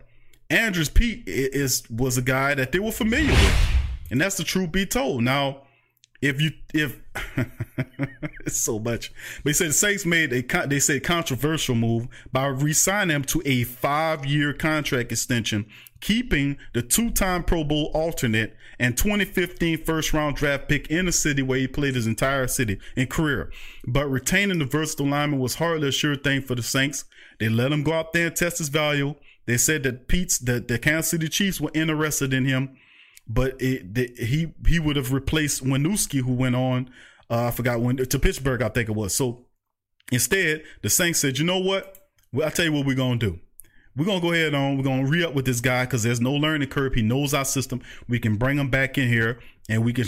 [0.50, 3.56] Andrus Peat is was a guy that they were familiar with,
[4.10, 5.22] and that's the truth be told.
[5.22, 5.63] Now,
[6.24, 7.00] if you if
[8.46, 12.46] it's so much, but they said the Saints made a they said controversial move by
[12.46, 15.66] re-signing him to a five year contract extension,
[16.00, 21.12] keeping the two time Pro Bowl alternate and 2015 first round draft pick in the
[21.12, 23.52] city where he played his entire city and career,
[23.86, 27.04] but retaining the versatile lineman was hardly a sure thing for the Saints.
[27.38, 29.14] They let him go out there and test his value.
[29.46, 32.78] They said that Peat's the, the Kansas City Chiefs were interested in him,
[33.26, 36.90] but it, he he would have replaced Wisniewski, who went on.
[37.30, 39.14] Uh, I forgot when to Pittsburgh, I think it was.
[39.14, 39.46] So
[40.12, 41.98] instead, the Saints said, "You know what?
[42.32, 43.40] Well, I'll tell you what we're gonna do
[43.96, 44.76] we're gonna go ahead on.
[44.76, 46.94] We're gonna re up with this guy because there's no learning curve.
[46.94, 47.80] He knows our system.
[48.08, 50.06] We can bring him back in here and we can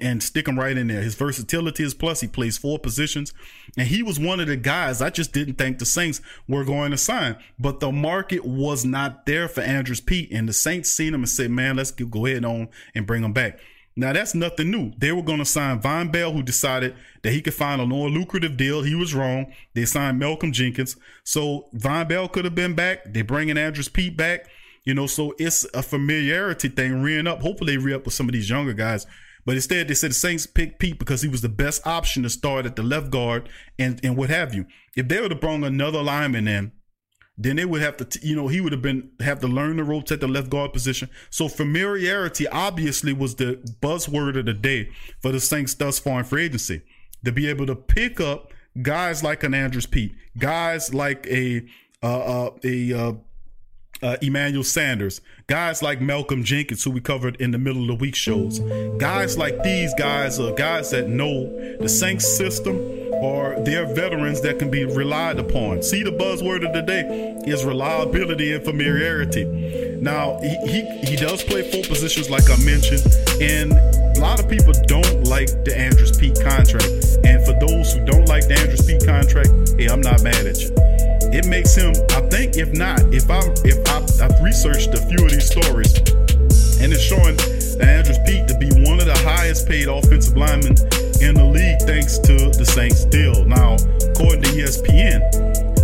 [0.00, 1.00] and stick him right in there.
[1.00, 2.20] His versatility is plus.
[2.20, 3.32] He plays four positions,
[3.76, 6.90] and he was one of the guys I just didn't think the Saints were going
[6.90, 7.36] to sign.
[7.58, 11.28] But the market was not there for Andrus Peat, and the Saints seen him and
[11.28, 13.58] said, "Man, let's go ahead on and bring him back."
[13.94, 14.92] Now that's nothing new.
[14.96, 18.08] They were going to sign Vonn Bell, who decided that he could find a more
[18.08, 18.82] lucrative deal.
[18.82, 19.52] He was wrong.
[19.74, 23.12] They signed Malcolm Jenkins, so Vonn Bell could have been back.
[23.12, 24.46] They bringing Andrus Peat back,
[24.84, 25.06] you know.
[25.06, 27.42] So it's a familiarity thing, reing up.
[27.42, 29.06] Hopefully, they re up with some of these younger guys.
[29.44, 32.30] But instead, they said the Saints picked Peat because he was the best option to
[32.30, 34.66] start at the left guard and and what have you.
[34.96, 36.72] If they would have brought another lineman in
[37.38, 39.84] then they would have to, you know, he would have been have to learn the
[39.84, 41.08] ropes at the left guard position.
[41.30, 44.90] So familiarity obviously was the buzzword of the day
[45.20, 46.82] for the Saints thus far in free agency
[47.24, 51.66] to be able to pick up guys like an Andrus Peat, guys like a
[52.02, 52.06] uh,
[52.46, 53.12] uh, a uh,
[54.02, 57.94] uh, Emmanuel Sanders, guys like Malcolm Jenkins, who we covered in the middle of the
[57.94, 58.58] week shows,
[58.98, 61.44] guys like these guys are guys that know
[61.78, 62.76] the Saints system
[63.22, 65.82] or they're veterans that can be relied upon.
[65.82, 69.44] See, the buzzword of the day is reliability and familiarity.
[70.00, 73.06] Now, he, he, he does play four positions, like I mentioned,
[73.40, 76.90] and a lot of people don't like the Andrus Peat contract.
[77.24, 80.58] And for those who don't like the Andrus Peat contract, hey, I'm not mad at
[80.58, 80.91] you
[81.32, 81.92] it makes him.
[82.12, 85.96] I think if not, if I'm if I, I've researched a few of these stories,
[86.78, 87.36] and it's showing
[87.80, 90.76] that Andrus Peat to be one of the highest paid offensive linemen
[91.20, 93.44] in the league, thanks to the Saints deal.
[93.44, 93.76] Now,
[94.12, 95.22] according to ESPN,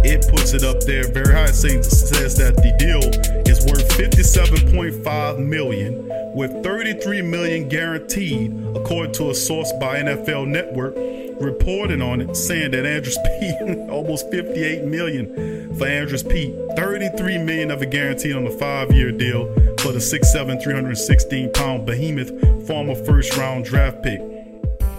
[0.04, 1.50] it puts it up there very high.
[1.50, 3.02] Saints says that the deal
[3.48, 10.94] is worth 57.5 million, with 33 million guaranteed, according to a source by NFL Network
[11.40, 17.70] reporting on it, saying that Andrus Peat almost 58 million for Andrus Peat, 33 million
[17.70, 19.46] of a guarantee on the five-year deal
[19.78, 24.37] for the 6'7", 316 pound behemoth, former first round draft pick.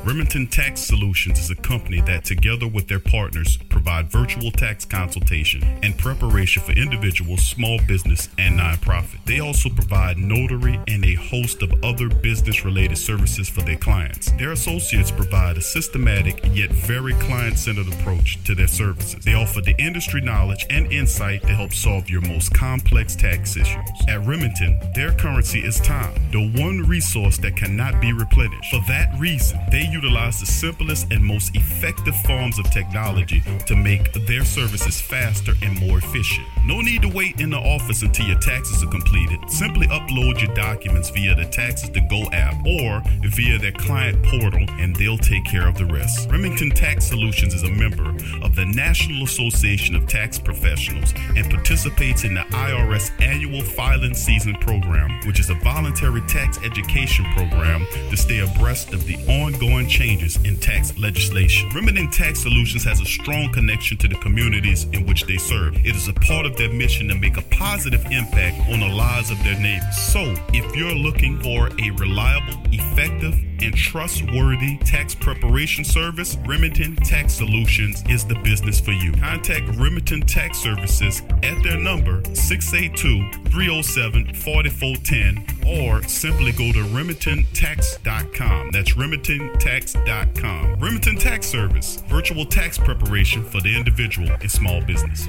[0.05, 5.61] Remington Tax Solutions is a company that, together with their partners, provide virtual tax consultation
[5.83, 9.17] and preparation for individuals, small business, and nonprofit.
[9.25, 14.31] They also provide notary and a host of other business related services for their clients.
[14.31, 19.25] Their associates provide a systematic yet very client centered approach to their services.
[19.25, 23.89] They offer the industry knowledge and insight to help solve your most complex tax issues.
[24.07, 28.71] At Remington, their currency is time, the one resource that cannot be replenished.
[28.71, 34.11] For that reason, they utilize the simplest and most effective forms of technology to make
[34.27, 36.47] their services faster and more efficient.
[36.65, 39.39] No need to wait in the office until your taxes are completed.
[39.49, 44.65] Simply upload your documents via the Taxes to Go app or via their client portal,
[44.77, 46.29] and they'll take care of the rest.
[46.29, 48.09] Remington Tax Solutions is a member
[48.43, 54.53] of the National Association of Tax Professionals and participates in the IRS annual filing season
[54.55, 60.37] program, which is a voluntary tax education program to stay abreast of the ongoing changes
[60.43, 61.69] in tax legislation.
[61.73, 65.75] Remington Tax Solutions has a strong connection to the communities in which they serve.
[65.85, 69.31] It is a part of their mission to make a positive impact on the lives
[69.31, 69.97] of their neighbors.
[69.97, 77.33] So, if you're looking for a reliable, effective, and trustworthy tax preparation service, Remington Tax
[77.33, 79.11] Solutions is the business for you.
[79.13, 88.71] Contact Remington Tax Services at their number 682 307 4410 or simply go to remingtontax.com.
[88.71, 90.79] That's remingtontax.com.
[90.79, 95.27] Remington Tax Service, virtual tax preparation for the individual and small business.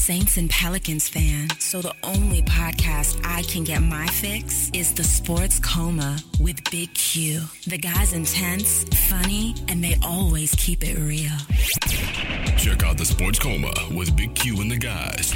[0.00, 5.04] Saints and Pelicans fan, so the only podcast I can get my fix is the
[5.04, 7.42] Sports Coma with Big Q.
[7.66, 11.36] The guy's intense, funny, and they always keep it real.
[12.56, 15.34] Check out the Sports Coma with Big Q and the guys.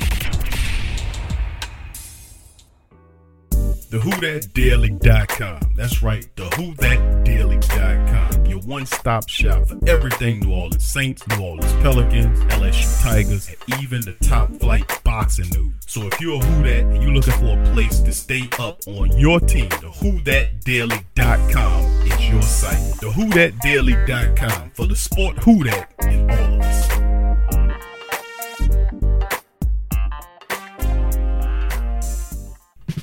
[3.90, 5.74] The WhoThatDaily.com.
[5.76, 6.48] That's right, the
[8.64, 14.00] Your one-stop shop for everything New Orleans Saints, New Orleans Pelicans, LSU Tigers, and even
[14.02, 15.74] the top flight boxing news.
[15.86, 18.80] So if you're a Who That and you're looking for a place to stay up
[18.86, 23.00] on your team, the WhoThatDaily.com is your site.
[23.00, 26.93] The WhoThatDaily.com for the sport Who That in all of us.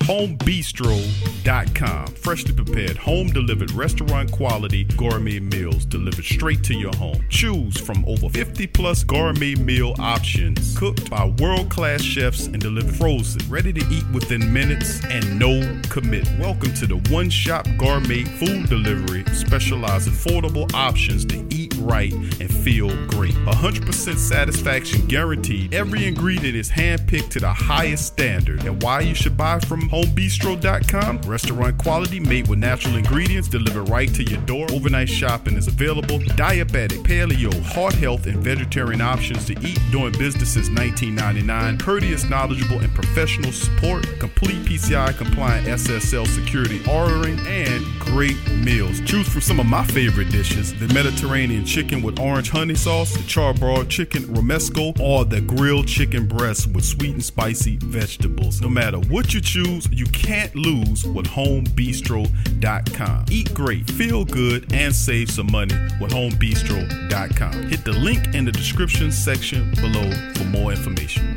[0.02, 2.06] HomeBistro.com.
[2.08, 7.24] Freshly prepared, home delivered restaurant quality gourmet meals delivered straight to your home.
[7.28, 12.96] Choose from over 50 plus gourmet meal options cooked by world class chefs and delivered
[12.96, 16.28] frozen, ready to eat within minutes and no commit.
[16.36, 22.52] Welcome to the one shop gourmet food delivery, specialized affordable options to eat right and
[22.52, 23.34] feel great.
[23.34, 25.74] 100% satisfaction guaranteed.
[25.74, 28.64] Every ingredient is handpicked to the highest standard.
[28.64, 31.22] And why you should buy from homebistro.com.
[31.22, 34.66] Restaurant quality made with natural ingredients delivered right to your door.
[34.72, 36.18] Overnight shopping is available.
[36.18, 41.78] Diabetic, paleo, heart health, and vegetarian options to eat doing business since 1999.
[41.78, 44.06] Courteous, knowledgeable, and professional support.
[44.18, 49.00] Complete PCI compliant SSL security ordering and great meals.
[49.00, 53.20] Choose from some of my favorite dishes the Mediterranean chicken with orange honey sauce, the
[53.20, 58.60] charbroiled chicken romesco, or the grilled chicken breast with sweet and spicy vegetables.
[58.60, 63.24] No matter what you choose, you can't lose with homebistro.com.
[63.30, 67.52] Eat great, feel good, and save some money with homebistro.com.
[67.70, 71.34] Hit the link in the description section below for more information.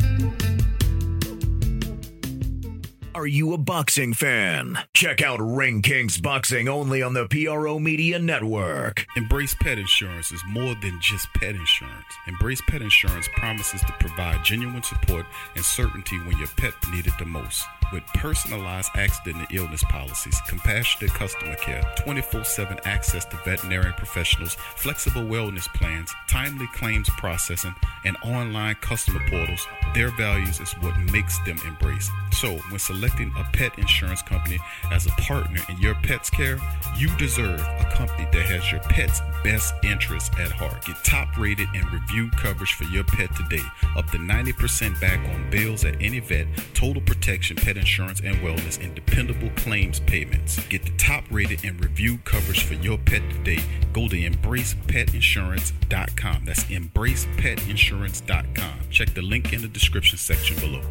[3.25, 4.77] Are you a boxing fan?
[4.93, 9.07] Check out Ring Kings Boxing only on the PRO Media Network.
[9.15, 12.05] Embrace Pet Insurance is more than just pet insurance.
[12.27, 17.17] Embrace Pet Insurance promises to provide genuine support and certainty when your pet need it
[17.17, 17.65] the most.
[17.93, 24.55] With personalized accident and illness policies, compassionate customer care, 24 7 access to veterinary professionals,
[24.75, 31.37] flexible wellness plans, timely claims processing, and online customer portals, their values is what makes
[31.45, 32.09] them embrace.
[32.31, 34.59] So, when selecting a pet insurance company
[34.91, 36.59] as a partner in your pet's care,
[36.97, 40.85] you deserve a company that has your pet's best interests at heart.
[40.85, 43.63] Get top rated and review coverage for your pet today.
[43.95, 48.83] Up to 90% back on bills at any vet, total protection, pet insurance and wellness,
[48.83, 50.59] and dependable claims payments.
[50.67, 53.59] Get the top rated and reviewed coverage for your pet today.
[53.93, 56.45] Go to embracepetinsurance.com.
[56.45, 58.79] That's embracepetinsurance.com.
[58.89, 60.81] Check the link in the description section below.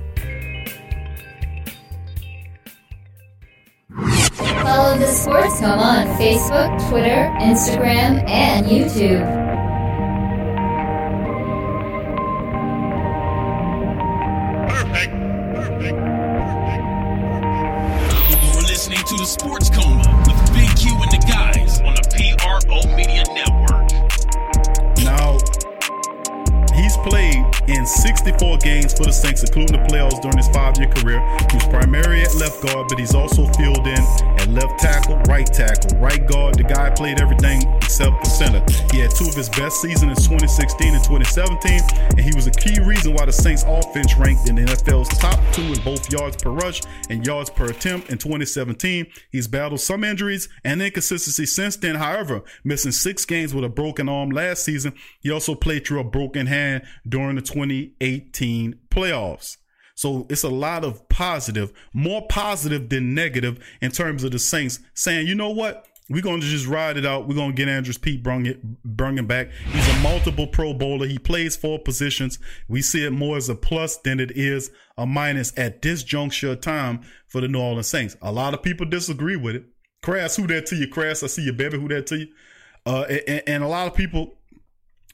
[4.64, 9.63] Follow the Sports Coma on Facebook, Twitter, Instagram, and YouTube.
[19.24, 19.83] Sports Coma
[27.84, 31.20] in 64 games for the Saints, including the playoffs during his five-year career.
[31.52, 34.00] He was primarily at left guard, but he's also filled in
[34.40, 36.56] at left tackle, right tackle, right guard.
[36.56, 38.64] The guy played everything except for center.
[38.90, 41.80] He had two of his best seasons in 2016 and 2017,
[42.16, 45.38] and he was a key reason why the Saints offense ranked in the NFL's top
[45.52, 49.06] two in both yards per rush and yards per attempt in 2017.
[49.30, 51.96] He's battled some injuries and inconsistency since then.
[51.96, 56.04] However, missing six games with a broken arm last season, he also played through a
[56.04, 57.42] broken hand during the
[57.74, 59.56] 2018 playoffs.
[59.96, 64.80] So it's a lot of positive, more positive than negative in terms of the Saints
[64.94, 65.86] saying, you know what?
[66.10, 67.26] We're going to just ride it out.
[67.26, 69.50] We're going to get Andrus Peat bring it, bring him back.
[69.72, 71.06] He's a multiple Pro Bowler.
[71.06, 72.38] He plays four positions.
[72.68, 76.52] We see it more as a plus than it is a minus at this juncture
[76.52, 78.16] of time for the New Orleans Saints.
[78.20, 79.64] A lot of people disagree with it.
[80.02, 80.88] Crass, who that to you?
[80.88, 81.78] Crass, I see you, baby.
[81.78, 82.26] Who that to you?
[82.84, 84.34] Uh, and, and a lot of people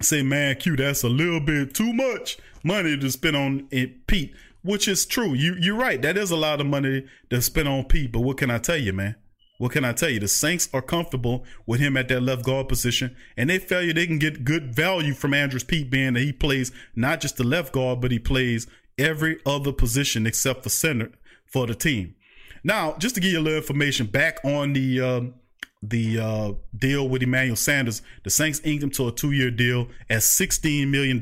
[0.03, 4.33] say, man, Q, that's a little bit too much money to spend on it, Peat,
[4.63, 5.35] which is true.
[5.35, 6.01] You, you're right.
[6.01, 8.13] That is a lot of money to spend on Peat.
[8.13, 9.17] But what can I tell you, man?
[9.59, 10.21] What can I tell you?
[10.21, 13.93] The Saints are comfortable with him at that left guard position, and they feel you
[13.93, 17.45] they can get good value from Andrus Peat, being that he plays not just the
[17.45, 18.67] left guard, but he plays
[18.99, 21.11] every other position except for center
[21.45, 22.15] for the team.
[22.65, 25.21] Now, just to give you a little information back on the uh,
[25.83, 28.03] the uh, deal with Emmanuel Sanders.
[28.25, 31.19] The Saints inked him to a two year deal at $16 million.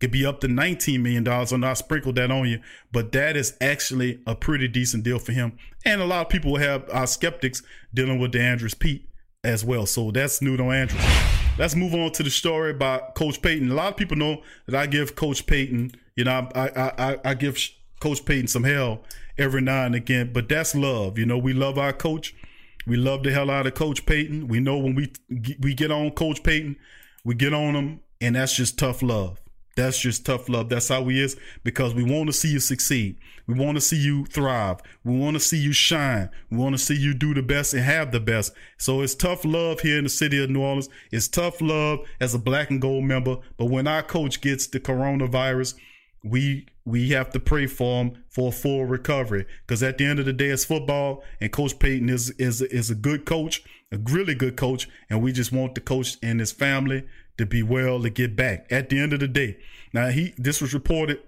[0.00, 1.26] Could be up to $19 million.
[1.28, 5.32] I'll not sprinkle that on you, but that is actually a pretty decent deal for
[5.32, 5.58] him.
[5.84, 7.62] And a lot of people have uh, skeptics
[7.92, 9.08] dealing with the Peat
[9.44, 9.86] as well.
[9.86, 11.04] So that's new to Andrus.
[11.58, 13.70] Let's move on to the story about Coach Payton.
[13.70, 17.18] A lot of people know that I give Coach Payton, you know, I I, I,
[17.26, 17.58] I give
[18.00, 19.02] Coach Payton some hell
[19.36, 21.18] every now and again, but that's love.
[21.18, 22.34] You know, we love our coach.
[22.86, 24.48] We love the hell out of Coach Payton.
[24.48, 25.12] We know when we
[25.60, 26.76] we get on Coach Payton,
[27.24, 29.38] we get on him, and that's just tough love.
[29.74, 30.68] That's just tough love.
[30.68, 33.16] That's how we is because we want to see you succeed.
[33.46, 34.80] We want to see you thrive.
[35.02, 36.28] We want to see you shine.
[36.50, 38.52] We want to see you do the best and have the best.
[38.76, 40.90] So it's tough love here in the city of New Orleans.
[41.10, 43.38] It's tough love as a black and gold member.
[43.56, 45.74] But when our coach gets the coronavirus,
[46.24, 49.46] we we have to pray for him for a full recovery.
[49.66, 52.90] Because at the end of the day it's football and coach payton is is is
[52.90, 53.62] a good coach
[53.92, 57.04] a really good coach and we just want the coach and his family
[57.36, 58.66] to be well to get back.
[58.70, 59.58] At the end of the day
[59.92, 61.20] now he this was reported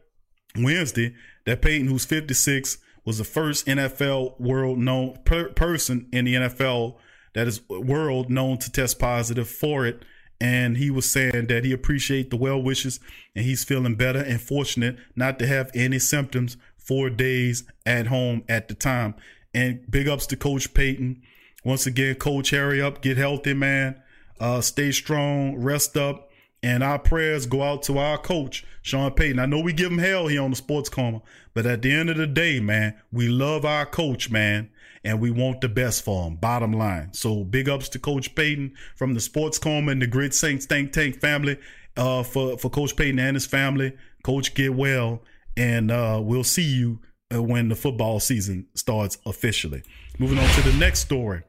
[0.56, 1.14] wednesday
[1.46, 6.96] that payton who's 56 was the first nfl world known per, person in the nfl
[7.34, 10.04] that is world known to test positive for it
[10.44, 13.00] and he was saying that he appreciate the well wishes
[13.34, 18.44] and he's feeling better and fortunate not to have any symptoms four days at home
[18.46, 19.14] at the time.
[19.54, 21.22] And big ups to Coach Payton.
[21.64, 24.02] Once again, Coach, hurry up, get healthy, man.
[24.38, 26.28] Uh, stay strong, rest up,
[26.62, 29.38] and our prayers go out to our coach, Sean Payton.
[29.38, 31.22] I know we give him hell here on the Sports Coma,
[31.54, 34.68] but at the end of the day, man, we love our coach, man
[35.04, 36.36] and we want the best for him.
[36.36, 37.12] Bottom line.
[37.12, 40.92] So big ups to Coach Payton from the Sports Coma and the Grid Saints Think
[40.92, 41.58] Tank family.
[41.96, 43.92] Uh, for for Coach Payton and his family,
[44.24, 45.22] Coach get well,
[45.56, 46.98] and uh, we'll see you
[47.32, 49.82] uh, when the football season starts officially.
[50.18, 51.42] Moving on to the next story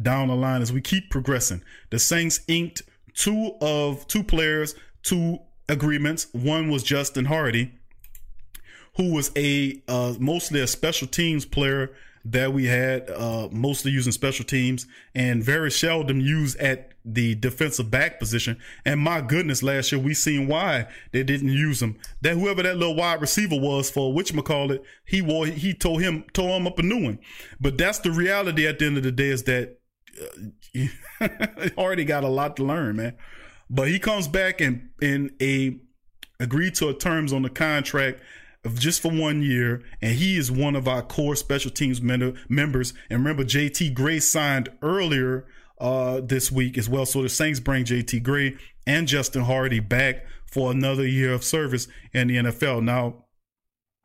[0.00, 1.62] down the line as we keep progressing.
[1.90, 2.82] The Saints inked
[3.14, 6.28] two of two players, two agreements.
[6.32, 7.72] One was Justin Hardy,
[8.96, 11.90] who was a uh, mostly a special teams player
[12.30, 17.90] that we had, uh, mostly using special teams and very seldom used at the defensive
[17.90, 18.58] back position.
[18.84, 21.98] And my goodness, last year we seen why they didn't use him.
[22.20, 26.02] That whoever that little wide receiver was for which call it, he wore he told
[26.02, 27.18] him tore him up a new one.
[27.60, 29.78] But that's the reality at the end of the day is that
[30.20, 31.28] uh,
[31.78, 33.16] already got a lot to learn, man.
[33.68, 35.80] But he comes back and in a
[36.38, 38.20] agreed to terms on the contract
[38.74, 42.92] just for one year, and he is one of our core special teams men- members.
[43.08, 45.46] And remember, JT Gray signed earlier
[45.80, 47.06] uh, this week as well.
[47.06, 48.56] So the Saints bring JT Gray
[48.86, 52.82] and Justin Hardy back for another year of service in the NFL.
[52.82, 53.24] Now,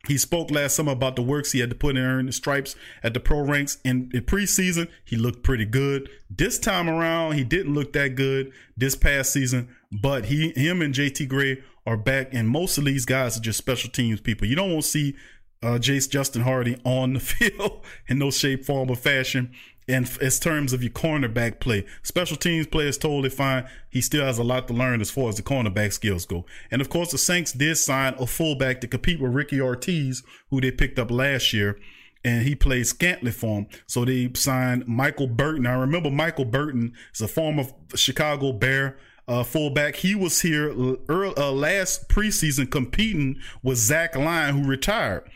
[0.06, 2.76] he spoke last summer about the works he had to put in earning the stripes
[3.02, 3.78] at the pro ranks.
[3.84, 6.08] In, in preseason, he looked pretty good.
[6.30, 10.94] This time around, he didn't look that good this past season, but he, him and
[10.94, 14.46] JT Gray are back, and most of these guys are just special teams people.
[14.46, 15.16] You don't want to see
[15.62, 19.52] uh, Jace Justin Hardy on the field in no shape, form, or fashion.
[19.88, 23.68] And as terms of your cornerback play, special teams play is totally fine.
[23.88, 26.44] He still has a lot to learn as far as the cornerback skills go.
[26.72, 30.60] And of course, the Saints did sign a fullback to compete with Ricky Ortiz, who
[30.60, 31.78] they picked up last year
[32.26, 33.66] and he played scantly for him.
[33.86, 35.64] So they signed Michael Burton.
[35.64, 39.96] I remember Michael Burton is a former Chicago Bear uh, fullback.
[39.96, 40.74] He was here
[41.08, 45.28] early, uh, last preseason competing with Zach Line, who retired.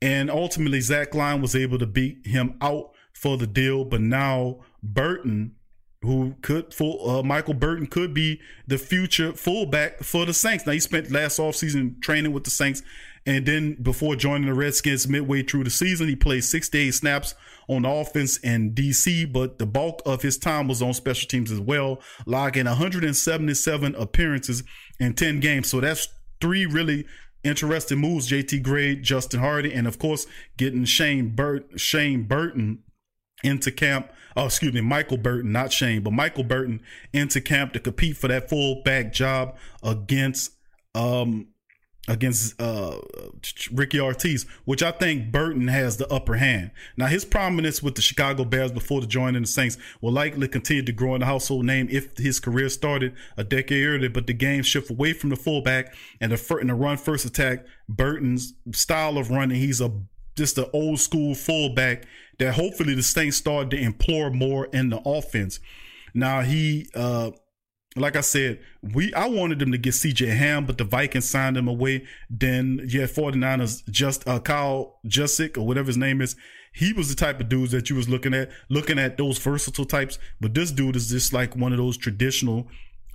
[0.00, 3.84] And ultimately, Zach Line was able to beat him out for the deal.
[3.84, 5.54] But now Burton,
[6.02, 10.66] who could full uh, Michael Burton could be the future fullback for the Saints.
[10.66, 12.82] Now he spent last offseason training with the Saints
[13.28, 17.34] and then before joining the Redskins midway through the season, he played 68 snaps
[17.68, 21.60] on offense in DC, but the bulk of his time was on special teams as
[21.60, 24.62] well, logging 177 appearances
[24.98, 25.68] in 10 games.
[25.68, 26.08] So that's
[26.40, 27.04] three really
[27.44, 28.30] interesting moves.
[28.30, 32.80] JT Gray, Justin Hardy, and of course getting Shane Burt Shane Burton
[33.44, 34.10] into camp.
[34.36, 36.80] Oh, excuse me, Michael Burton, not Shane, but Michael Burton
[37.12, 40.52] into camp to compete for that fullback job against
[40.94, 41.48] um
[42.06, 42.98] against uh,
[43.70, 46.70] Ricky Ortiz, which I think Burton has the upper hand.
[46.96, 50.82] Now, his prominence with the Chicago Bears before the joining the Saints will likely continue
[50.82, 54.32] to grow in the household name if his career started a decade earlier, but the
[54.32, 57.66] game shift away from the fullback and the, and the run first attack.
[57.88, 59.92] Burton's style of running, he's a
[60.36, 62.04] just an old school fullback
[62.38, 65.58] that hopefully the Saints started to employ more in the offense.
[66.14, 67.32] Now he uh
[68.00, 71.56] like I said, we I wanted them to get CJ Ham, but the Vikings signed
[71.56, 72.04] him away.
[72.30, 76.36] Then yeah, 49ers just uh Kyle Juszczyk or whatever his name is.
[76.72, 79.84] He was the type of dudes that you was looking at, looking at those versatile
[79.84, 80.18] types.
[80.40, 82.68] But this dude is just like one of those traditional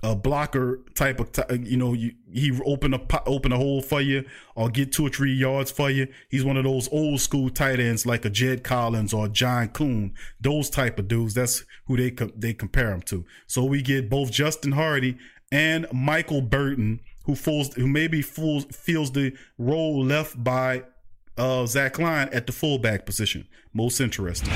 [0.04, 4.22] a blocker type of you know you, he open a open a hole for you
[4.54, 6.06] or get two or three yards for you.
[6.28, 10.12] He's one of those old school tight ends like a Jed Collins or John Kuhn,
[10.38, 11.32] Those type of dudes.
[11.32, 13.24] That's who they they compare him to.
[13.46, 15.16] So we get both Justin Hardy
[15.50, 20.84] and Michael Burton, who feels who maybe feels feels the role left by
[21.38, 23.48] uh, Zach Line at the fullback position.
[23.72, 24.52] Most interesting.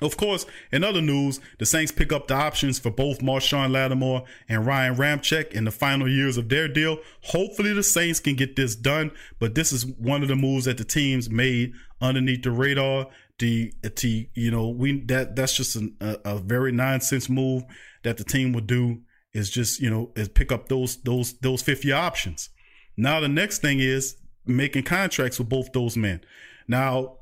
[0.00, 4.24] Of course, in other news, the Saints pick up the options for both Marshon Lattimore
[4.48, 6.98] and Ryan Ramczyk in the final years of their deal.
[7.24, 10.78] Hopefully, the Saints can get this done, but this is one of the moves that
[10.78, 13.08] the teams made underneath the radar.
[13.38, 17.62] The, the you know, we that that's just an, a, a very nonsense move
[18.02, 19.00] that the team would do
[19.32, 22.50] is just you know is pick up those those those fifth year options.
[22.96, 26.20] Now the next thing is making contracts with both those men.
[26.68, 27.18] Now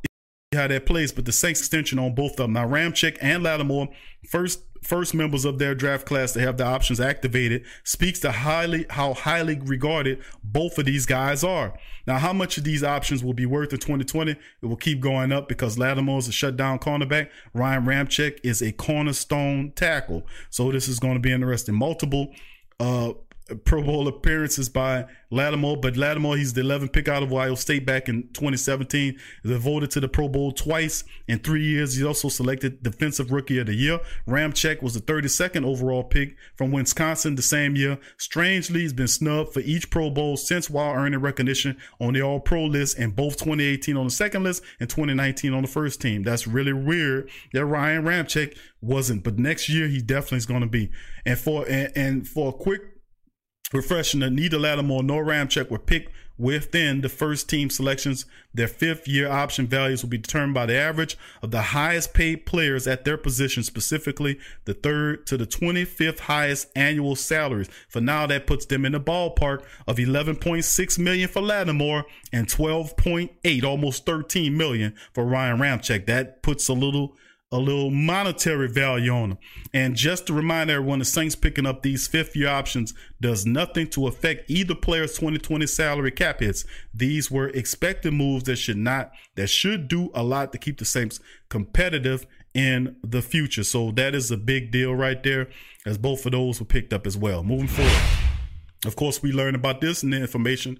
[0.54, 2.54] how that plays, but the Saints extension on both of them.
[2.54, 3.88] Now Ramczyk and Lattimore,
[4.26, 8.86] first first members of their draft class to have the options activated, speaks to highly
[8.90, 11.74] how highly regarded both of these guys are.
[12.06, 14.32] Now, how much of these options will be worth in 2020?
[14.32, 17.28] It will keep going up because Lattimore is a shutdown cornerback.
[17.52, 20.24] Ryan Ramczyk is a cornerstone tackle.
[20.48, 21.74] So this is going to be interesting.
[21.74, 22.32] Multiple
[22.80, 23.12] uh
[23.64, 27.86] Pro Bowl appearances by Lattimore, but Lattimore, he's the 11th pick out of Ohio State
[27.86, 29.18] back in 2017.
[29.42, 31.94] He voted to the Pro Bowl twice in three years.
[31.94, 34.00] He's also selected Defensive Rookie of the Year.
[34.26, 37.98] Ramczyk was the 32nd overall pick from Wisconsin the same year.
[38.18, 42.40] Strangely, he's been snubbed for each Pro Bowl since while earning recognition on the All
[42.40, 46.22] Pro list in both 2018 on the second list and 2019 on the first team.
[46.22, 50.66] That's really weird that Ryan Ramczyk wasn't, but next year he definitely is going to
[50.66, 50.90] be.
[51.24, 52.97] And for and, and for a quick
[53.72, 58.24] refreshing that neither Lattimore nor Ramczyk were picked within the first team selections.
[58.54, 62.46] Their fifth year option values will be determined by the average of the highest paid
[62.46, 67.68] players at their position, specifically the third to the 25th highest annual salaries.
[67.88, 73.64] For now, that puts them in the ballpark of 11.6 million for Lattimore and 12.8,
[73.64, 76.06] almost 13 million for Ryan Ramczyk.
[76.06, 77.16] That puts a little
[77.50, 79.38] a little monetary value on them.
[79.72, 83.88] And just to remind everyone, the Saints picking up these fifth year options does nothing
[83.90, 86.64] to affect either player's 2020 salary cap hits.
[86.92, 90.84] These were expected moves that should not, that should do a lot to keep the
[90.84, 93.64] Saints competitive in the future.
[93.64, 95.48] So that is a big deal right there,
[95.86, 97.42] as both of those were picked up as well.
[97.42, 98.02] Moving forward.
[98.84, 100.78] Of course, we learned about this and the information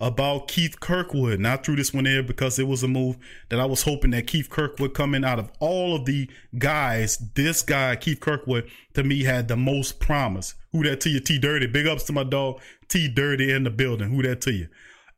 [0.00, 1.34] about Keith Kirkwood.
[1.34, 3.18] And I threw this one in because it was a move
[3.50, 6.28] that I was hoping that Keith Kirkwood coming out of all of the
[6.58, 10.54] guys, this guy, Keith Kirkwood, to me had the most promise.
[10.72, 11.66] Who that to you, T Dirty?
[11.66, 14.10] Big ups to my dog, T Dirty in the building.
[14.10, 14.68] Who that to you?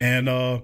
[0.01, 0.61] And uh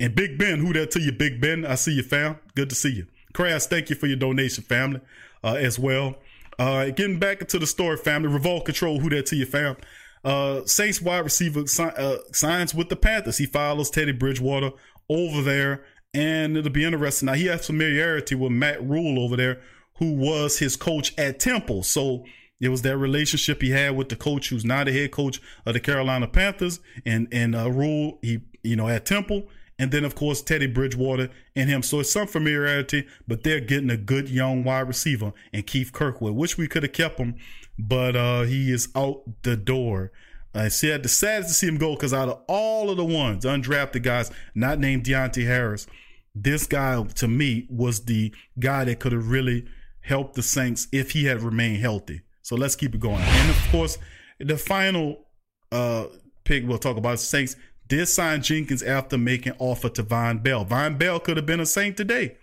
[0.00, 1.66] and Big Ben, who that to you, Big Ben?
[1.66, 2.38] I see you, fam.
[2.54, 3.06] Good to see you.
[3.32, 5.00] Crash, thank you for your donation, family,
[5.42, 6.16] uh, as well.
[6.58, 8.28] Uh, getting back into the story, family.
[8.28, 9.76] Revolt Control, who that to you, fam?
[10.24, 13.38] Uh, Saints wide receiver uh, signs with the Panthers.
[13.38, 14.70] He follows Teddy Bridgewater
[15.08, 17.26] over there, and it'll be interesting.
[17.26, 19.60] Now he has familiarity with Matt Rhule over there,
[19.98, 21.82] who was his coach at Temple.
[21.82, 22.24] So
[22.60, 25.74] it was that relationship he had with the coach, who's now the head coach of
[25.74, 29.48] the Carolina Panthers, and and uh, Rhule he you know at Temple,
[29.78, 31.82] and then of course Teddy Bridgewater and him.
[31.82, 36.34] So it's some familiarity, but they're getting a good young wide receiver and Keith Kirkwood.
[36.34, 37.36] Wish we could have kept him
[37.78, 40.10] but uh, he is out the door.
[40.54, 43.44] I said the saddest to see him go because out of all of the ones
[43.44, 45.86] undrafted guys, not named Deonte Harris,
[46.34, 49.66] this guy to me was the guy that could have really
[50.00, 52.22] helped the Saints if he had remained healthy.
[52.42, 53.20] So let's keep it going.
[53.20, 53.98] And of course,
[54.40, 55.26] the final
[55.70, 56.06] uh,
[56.44, 57.56] pick we'll talk about Saints
[57.86, 60.64] did sign Jenkins after making offer to Vonn Bell.
[60.64, 62.36] Vonn Bell could have been a Saint today,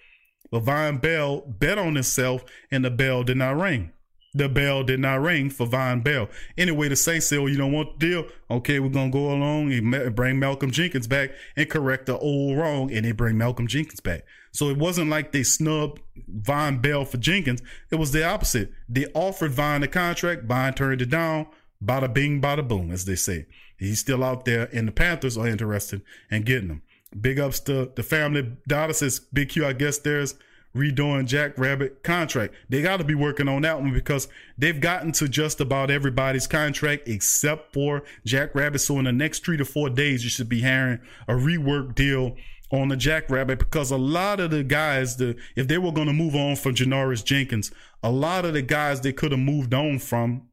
[0.51, 3.91] but Vonn Bell bet on himself and the bell did not ring
[4.35, 6.29] the bell did not ring for Vonn Bell.
[6.57, 8.25] Anyway, Saints said, well, you don't want the deal?
[8.51, 12.57] Okay, we're going to go along and bring Malcolm Jenkins back and correct the old
[12.57, 14.25] wrong, and they bring Malcolm Jenkins back.
[14.51, 17.61] So it wasn't like they snubbed Vonn Bell for Jenkins.
[17.89, 18.71] It was the opposite.
[18.89, 20.47] They offered Vonn the contract.
[20.47, 21.47] Vonn turned it down.
[21.83, 23.47] Bada bing, bada boom, as they say.
[23.77, 26.81] He's still out there, and the Panthers are interested in getting him.
[27.19, 28.57] Big ups to the family.
[28.67, 30.35] Dada says, Big Q, I guess there's–
[30.75, 32.53] redoing Jack Rabbit contract.
[32.69, 36.47] They got to be working on that one because they've gotten to just about everybody's
[36.47, 38.79] contract except for Jack Rabbit.
[38.79, 42.35] So in the next three to four days, you should be hearing a rework deal
[42.71, 46.07] on the Jack Rabbit because a lot of the guys, the if they were going
[46.07, 47.71] to move on from Janoris Jenkins,
[48.03, 50.49] a lot of the guys they could have moved on from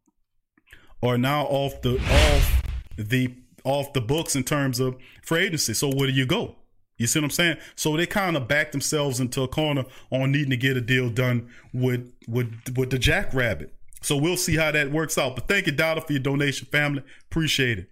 [1.02, 2.62] are now off the off
[2.96, 5.74] the off the books in terms of free agency.
[5.74, 6.56] So where do you go?
[6.98, 7.56] You see what I'm saying?
[7.74, 11.10] So they kind of backed themselves into a corner on needing to get a deal
[11.10, 13.74] done with with with the Jackrabbit.
[14.02, 15.34] So we'll see how that works out.
[15.36, 17.02] But thank you, Dollar, for your donation, family.
[17.30, 17.88] Appreciate it.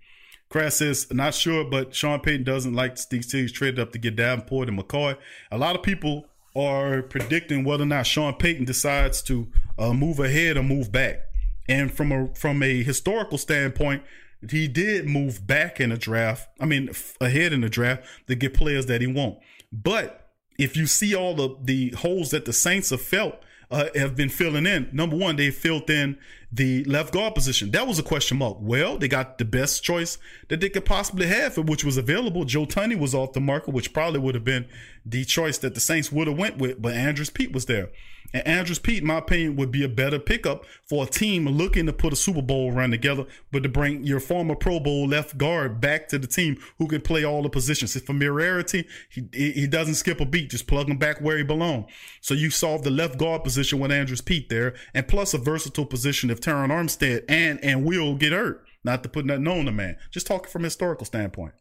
[0.48, 4.16] Crash says, not sure, but Sean Payton doesn't like Steve Steve's traded up to get
[4.16, 5.16] Davenport and McCoy.
[5.52, 6.26] A lot of people
[6.56, 9.46] are predicting whether or not Sean Payton decides to
[9.78, 11.20] uh, move ahead or move back.
[11.68, 14.02] And from a from a historical standpoint,
[14.48, 16.48] he did move back in the draft.
[16.60, 19.38] I mean, ahead in the draft to get players that he want.
[19.72, 24.16] But if you see all the the holes that the Saints have felt uh, have
[24.16, 24.88] been filling in.
[24.92, 26.18] Number one, they filled in
[26.52, 27.70] the left guard position.
[27.70, 28.58] That was a question mark.
[28.60, 30.18] Well, they got the best choice
[30.48, 32.44] that they could possibly have, which was available.
[32.44, 34.66] Joe Thuney was off the market, which probably would have been
[35.06, 37.90] the choice that the Saints would have went with, but Andrus Peat was there.
[38.32, 41.86] And Andrus Peat, in my opinion, would be a better pickup for a team looking
[41.86, 45.36] to put a Super Bowl run together, but to bring your former Pro Bowl left
[45.36, 47.94] guard back to the team who can play all the positions.
[47.94, 51.90] His familiarity, he he doesn't skip a beat, just plug him back where he belongs.
[52.20, 55.86] So you solve the left guard position with Andrus Peat there, and plus a versatile
[55.86, 58.64] position if Terron Armstead and and will get hurt.
[58.82, 61.52] Not to put nothing on the man, just talking from historical standpoint.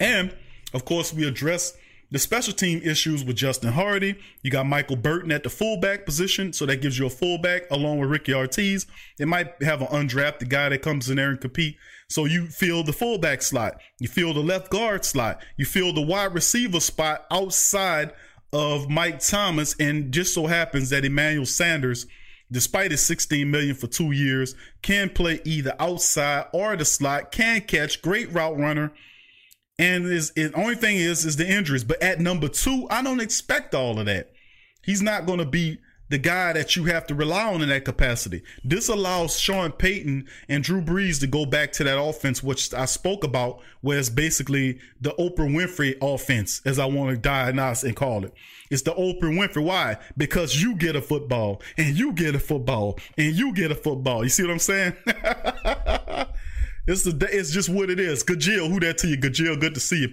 [0.00, 0.34] And
[0.72, 1.76] of course, we address
[2.10, 4.16] the special team issues with Justin Hardy.
[4.42, 7.98] You got Michael Burton at the fullback position, so that gives you a fullback along
[7.98, 8.86] with Ricky Ortiz.
[9.18, 11.76] They might have an undrafted guy that comes in there and compete.
[12.08, 16.02] So you fill the fullback slot, you fill the left guard slot, you fill the
[16.02, 18.12] wide receiver spot outside
[18.52, 22.06] of Mike Thomas, and just so happens that Emmanuel Sanders,
[22.50, 27.60] despite his 16 million for two years, can play either outside or the slot, can
[27.62, 28.92] catch, great route runner.
[29.78, 31.84] And is the only thing is is the injuries.
[31.84, 34.32] But at number two, I don't expect all of that.
[34.82, 37.84] He's not going to be the guy that you have to rely on in that
[37.84, 38.42] capacity.
[38.64, 42.84] This allows Sean Payton and Drew Brees to go back to that offense, which I
[42.84, 47.96] spoke about, where it's basically the Oprah Winfrey offense, as I want to diagnose and
[47.96, 48.32] call it.
[48.70, 49.64] It's the Oprah Winfrey.
[49.64, 49.96] Why?
[50.16, 54.22] Because you get a football, and you get a football, and you get a football.
[54.22, 54.94] You see what I'm saying?
[56.86, 58.22] It's the it's just what it is.
[58.22, 59.16] Gajil, who that to you?
[59.16, 60.08] Gajil, good to see you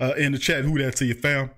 [0.00, 0.64] uh, in the chat.
[0.64, 1.50] Who that to you, fam?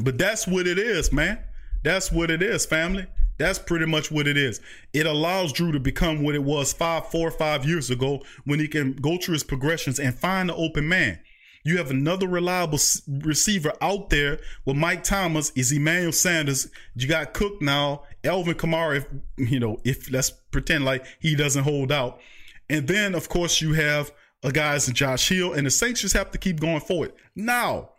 [0.00, 1.38] But that's what it is, man.
[1.84, 3.06] That's what it is, family.
[3.38, 4.60] That's pretty much what it is.
[4.92, 8.68] It allows Drew to become what it was five, four, five years ago when he
[8.68, 11.20] can go through his progressions and find the open man.
[11.64, 12.78] You have another reliable
[13.22, 16.68] receiver out there with Mike Thomas, is Emmanuel Sanders.
[16.94, 21.64] You got Cook now, Alvin Kamara, if, you know, if let's pretend like he doesn't
[21.64, 22.20] hold out.
[22.68, 24.12] And then, of course, you have
[24.42, 27.12] a guys in Josh Hill, and the Saints just have to keep going forward.
[27.34, 27.90] Now,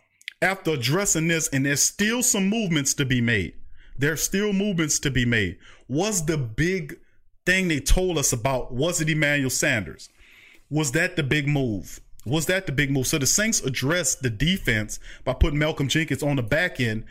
[0.42, 3.54] after addressing this, and there's still some movements to be made.
[3.98, 5.58] There's still movements to be made.
[5.88, 6.98] Was the big
[7.46, 10.08] thing they told us about, was it Emmanuel Sanders?
[10.68, 12.00] Was that the big move?
[12.26, 13.06] Was that the big move?
[13.06, 17.04] So the Saints addressed the defense by putting Malcolm Jenkins on the back end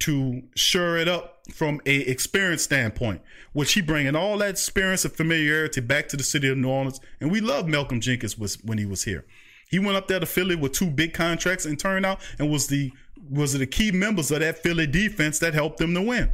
[0.00, 3.22] to shore it up from a experience standpoint,
[3.52, 7.00] which he bringing all that experience and familiarity back to the city of New Orleans.
[7.20, 9.24] And we love Malcolm Jenkins was when he was here.
[9.68, 12.66] He went up there to Philly with two big contracts and turned out and was
[12.66, 12.92] the
[13.28, 16.32] was the key members of that Philly defense that helped them to win.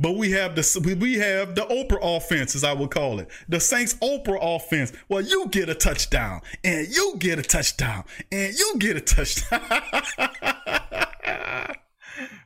[0.00, 3.60] But we have the we have the Oprah offense, as I would call it, the
[3.60, 4.92] Saints Oprah offense.
[5.10, 9.60] Well, you get a touchdown, and you get a touchdown, and you get a touchdown.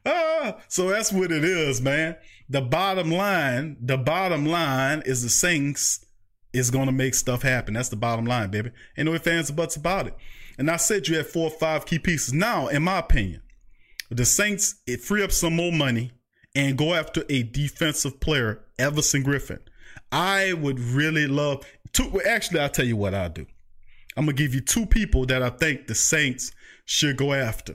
[0.06, 2.16] ah, so that's what it is, man.
[2.48, 6.04] The bottom line, the bottom line is the Saints
[6.52, 7.74] is going to make stuff happen.
[7.74, 8.70] That's the bottom line, baby.
[8.96, 10.16] Ain't no fans or buts about it.
[10.58, 12.32] And I said you had four or five key pieces.
[12.32, 13.42] Now, in my opinion,
[14.10, 16.12] the Saints it free up some more money
[16.54, 19.58] and go after a defensive player, Everson Griffen.
[20.12, 22.22] I would really love to.
[22.22, 23.46] Actually, I'll tell you what I'll do.
[24.16, 26.52] I'm gonna give you two people that I think the Saints
[26.84, 27.74] should go after.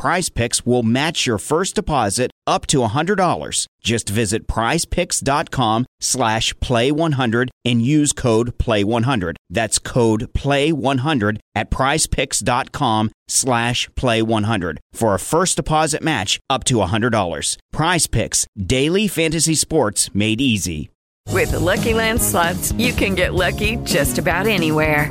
[0.00, 3.66] Prize Picks will match your first deposit up to $100.
[3.82, 9.36] Just visit prizepicks.com slash play100 and use code play100.
[9.50, 17.58] That's code play100 at prizepicks.com slash play100 for a first deposit match up to $100.
[17.70, 20.88] Prize Picks, daily fantasy sports made easy.
[21.28, 25.10] With the Lucky Land slots, you can get lucky just about anywhere.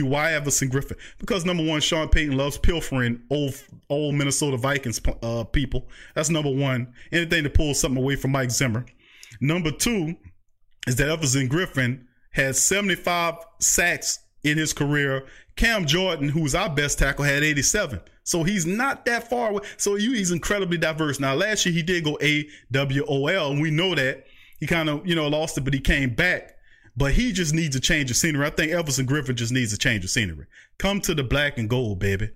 [0.00, 0.96] Why Everson Griffen?
[1.18, 5.88] Because number one, Sean Payton loves pilfering old old Minnesota Vikings uh, people.
[6.14, 6.94] That's number one.
[7.12, 8.86] Anything to pull something away from Mike Zimmer.
[9.40, 10.16] Number two
[10.86, 15.26] is that Everson Griffen has 75 sacks in his career.
[15.56, 18.00] Cam Jordan, who's our best tackle, had 87.
[18.24, 19.62] So he's not that far away.
[19.76, 21.20] So he's incredibly diverse.
[21.20, 24.24] Now, last year he did go AWOL, and we know that.
[24.58, 26.56] He kind of, you know, lost it, but he came back.
[26.96, 28.46] But he just needs a change of scenery.
[28.46, 30.46] I think Everson Griffen just needs a change of scenery.
[30.78, 32.30] Come to the black and gold, baby.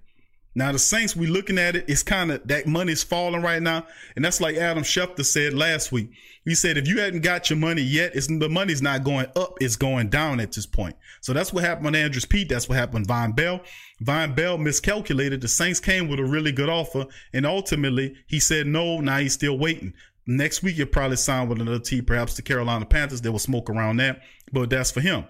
[0.56, 3.86] Now the Saints, we looking at it, it's kind of that money's falling right now,
[4.16, 6.08] and that's like Adam Schefter said last week.
[6.46, 9.58] He said if you hadn't got your money yet, it's the money's not going up,
[9.60, 10.96] it's going down at this point.
[11.20, 12.48] So that's what happened with Andrus Peat.
[12.48, 13.60] That's what happened with Vonn Bell.
[14.02, 15.42] Vonn Bell miscalculated.
[15.42, 17.04] The Saints came with a really good offer,
[17.34, 19.02] and ultimately he said no.
[19.02, 19.92] Now he's still waiting.
[20.26, 23.20] Next week he'll probably sign with another team, perhaps the Carolina Panthers.
[23.20, 24.22] There will smoke around that,
[24.52, 25.24] but that's for him.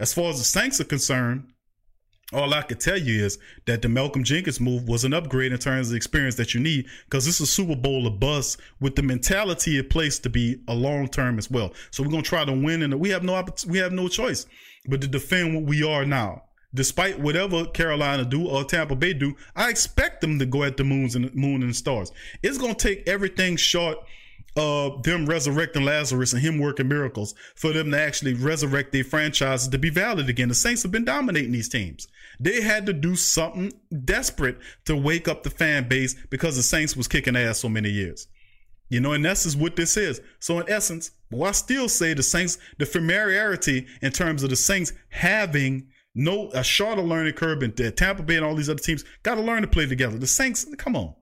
[0.00, 1.52] As far as the Saints are concerned,
[2.32, 5.58] all I could tell you is that the Malcolm Jenkins move was an upgrade in
[5.58, 8.58] terms of the experience that you need because this is a Super Bowl of bust
[8.80, 11.74] with the mentality in place to be a long term as well.
[11.90, 14.46] So we're gonna try to win, and we have no we have no choice
[14.88, 16.44] but to defend what we are now.
[16.74, 20.84] Despite whatever Carolina do or Tampa Bay do, I expect them to go at the
[20.84, 22.12] moons and moon and stars.
[22.42, 23.98] It's gonna take everything short
[24.56, 29.68] uh, them resurrecting Lazarus and him working miracles for them to actually resurrect their franchises
[29.68, 30.48] to be valid again.
[30.48, 32.06] The Saints have been dominating these teams.
[32.38, 33.72] They had to do something
[34.04, 37.88] desperate to wake up the fan base because the Saints was kicking ass so many
[37.88, 38.28] years.
[38.88, 40.20] You know, and this is what this is.
[40.38, 44.56] So in essence, well, I still say the Saints, the familiarity in terms of the
[44.56, 49.02] Saints having no a shorter learning curve and Tampa Bay and all these other teams
[49.22, 50.18] got to learn to play together.
[50.18, 51.14] The Saints, come on.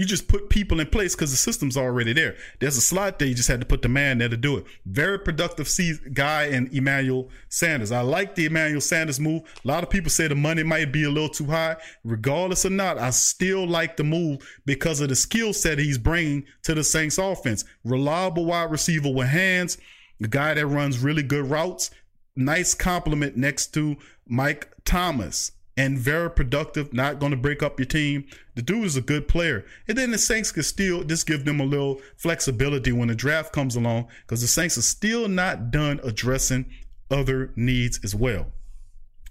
[0.00, 2.34] You just put people in place because the system's already there.
[2.58, 3.28] There's a slot there.
[3.28, 4.64] You just had to put the man there to do it.
[4.86, 5.68] Very productive
[6.14, 7.92] guy in Emmanuel Sanders.
[7.92, 9.42] I like the Emmanuel Sanders move.
[9.62, 11.76] A lot of people say the money might be a little too high.
[12.02, 16.46] Regardless or not, I still like the move because of the skill set he's bringing
[16.62, 17.66] to the Saints offense.
[17.84, 19.76] Reliable wide receiver with hands.
[20.18, 21.90] The guy that runs really good routes.
[22.34, 27.86] Nice compliment next to Mike Thomas and very productive, not going to break up your
[27.86, 28.26] team.
[28.54, 29.64] The dude is a good player.
[29.88, 33.54] And then the Saints could still just give them a little flexibility when the draft
[33.54, 36.66] comes along because the Saints are still not done addressing
[37.10, 38.48] other needs as well.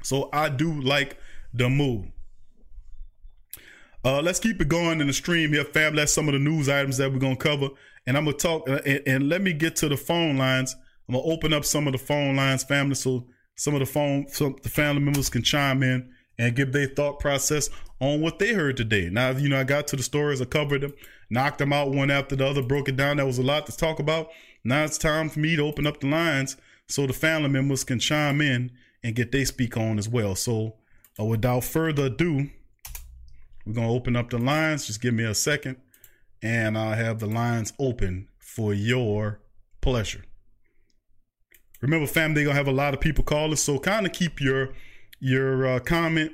[0.01, 1.17] So I do like
[1.53, 2.07] the move.
[4.03, 5.95] Uh, let's keep it going in the stream here, fam.
[5.95, 7.67] That's some of the news items that we're going to cover.
[8.07, 10.75] And I'm going to talk, uh, and, and let me get to the phone lines.
[11.07, 13.85] I'm going to open up some of the phone lines, family, so some of the
[13.85, 17.69] phone, so the family members can chime in and give their thought process
[17.99, 19.09] on what they heard today.
[19.11, 20.93] Now, you know, I got to the stories, I covered them,
[21.29, 23.17] knocked them out one after the other, broke it down.
[23.17, 24.29] That was a lot to talk about.
[24.63, 26.55] Now it's time for me to open up the lines
[26.87, 28.71] so the family members can chime in
[29.03, 30.33] and get their speak on as well.
[30.33, 30.75] So,
[31.19, 32.49] uh, without further ado,
[33.65, 34.87] we're gonna open up the lines.
[34.87, 35.77] Just give me a second,
[36.41, 39.39] and I'll have the lines open for your
[39.81, 40.23] pleasure.
[41.81, 44.73] Remember, family, they're gonna have a lot of people calling, so kind of keep your
[45.19, 46.31] your uh, comment.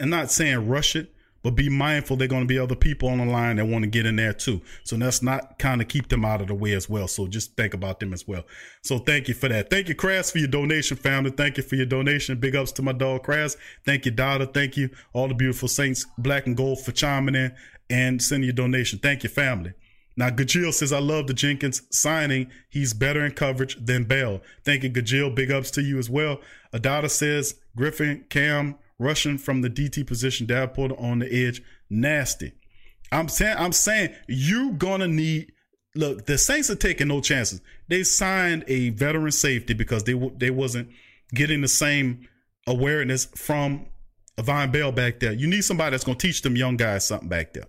[0.00, 1.12] I'm not saying rush it,
[1.42, 3.90] but be mindful they're going to be other people on the line that want to
[3.90, 4.60] get in there too.
[4.84, 7.08] So let's not kind of keep them out of the way as well.
[7.08, 8.44] So just think about them as well.
[8.82, 9.70] So thank you for that.
[9.70, 11.30] Thank you, Crass, for your donation, family.
[11.30, 12.38] Thank you for your donation.
[12.38, 13.56] Big ups to my dog, Crass.
[13.84, 14.46] Thank you, Dada.
[14.46, 17.54] Thank you, all the beautiful Saints, Black and Gold, for chiming in
[17.88, 18.98] and sending your donation.
[18.98, 19.72] Thank you, family.
[20.16, 22.50] Now, Gajil says, I love the Jenkins signing.
[22.70, 24.40] He's better in coverage than Bell.
[24.64, 25.34] Thank you, Gajil.
[25.34, 26.40] Big ups to you as well.
[26.72, 32.52] Adada says, Griffen, Cam, rushing from the DT position, Davenport on the edge, nasty.
[33.12, 35.52] I'm saying, I'm saying you're gonna need.
[35.94, 37.60] Look, the Saints are taking no chances.
[37.88, 40.90] They signed a veteran safety because they they wasn't
[41.32, 42.28] getting the same
[42.66, 43.86] awareness from
[44.38, 45.32] Vonn Bell back there.
[45.32, 47.66] You need somebody that's gonna teach them young guys something back there.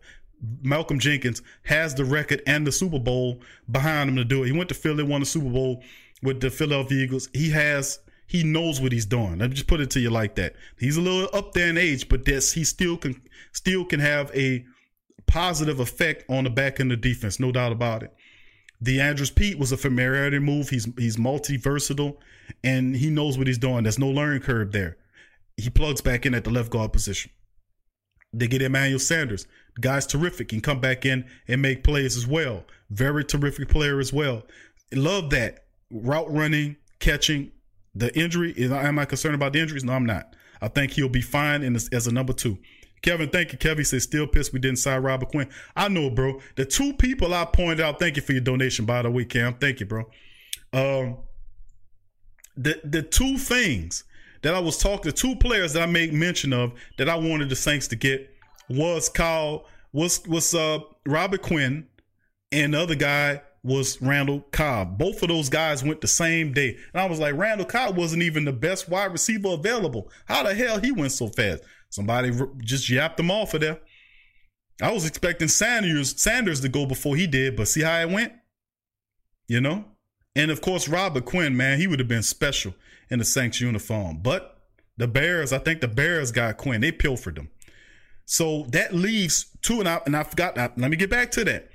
[0.61, 4.47] Malcolm Jenkins has the record and the Super Bowl behind him to do it.
[4.47, 5.83] He went to Philly, won the Super Bowl
[6.21, 7.29] with the Philadelphia Eagles.
[7.33, 9.39] He has he knows what he's doing.
[9.39, 10.53] Let me just put it to you like that.
[10.77, 13.21] He's a little up there in age, but this he still can
[13.53, 14.65] still can have a
[15.25, 18.13] positive effect on the back end of defense, no doubt about it.
[18.79, 20.69] The Andrus Peat was a familiarity move.
[20.69, 22.19] He's he's multi versatile,
[22.63, 23.83] and he knows what he's doing.
[23.83, 24.97] There's no learning curve there.
[25.55, 27.31] He plugs back in at the left guard position.
[28.33, 29.47] They get Emmanuel Sanders.
[29.75, 30.49] The guy's terrific.
[30.49, 32.65] Can come back in and make plays as well.
[32.89, 34.43] Very terrific player as well.
[34.93, 37.51] Love that route running, catching.
[37.95, 38.53] The injury.
[38.71, 39.83] Am I concerned about the injuries?
[39.83, 40.35] No, I'm not.
[40.61, 42.57] I think he'll be fine in this, as a number two.
[43.01, 43.57] Kevin, thank you.
[43.57, 45.49] Kevin says still pissed we didn't sign Robert Quinn.
[45.75, 46.41] I know, bro.
[46.55, 47.99] The two people I pointed out.
[47.99, 49.55] Thank you for your donation, by the way, Cam.
[49.55, 50.09] Thank you, bro.
[50.73, 51.17] Um,
[52.55, 54.03] the the two things
[54.41, 57.49] that I was talking, the two players that I made mention of that I wanted
[57.49, 58.29] the Saints to get
[58.69, 61.87] was Kyle was was uh Robert Quinn,
[62.51, 64.97] and the other guy was Randall Cobb.
[64.97, 66.77] Both of those guys went the same day.
[66.93, 70.09] And I was like, Randall Cobb wasn't even the best wide receiver available.
[70.25, 71.63] How the hell he went so fast?
[71.89, 73.79] Somebody just yapped him off of there.
[74.81, 78.33] I was expecting Sanders Sanders to go before he did, but see how it went?
[79.47, 79.85] You know?
[80.37, 82.75] And of course, Robert Quinn, man, he would have been special
[83.09, 84.19] in the Saints uniform.
[84.21, 84.59] But
[84.95, 86.79] the Bears, I think the Bears got Quinn.
[86.79, 87.49] They pilfered him.
[88.25, 90.55] So that leaves two, and I, and I forgot.
[90.55, 91.69] let me get back to that.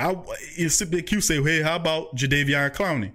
[0.00, 3.12] I a big Q say, hey, how about Jadeveon Clowney?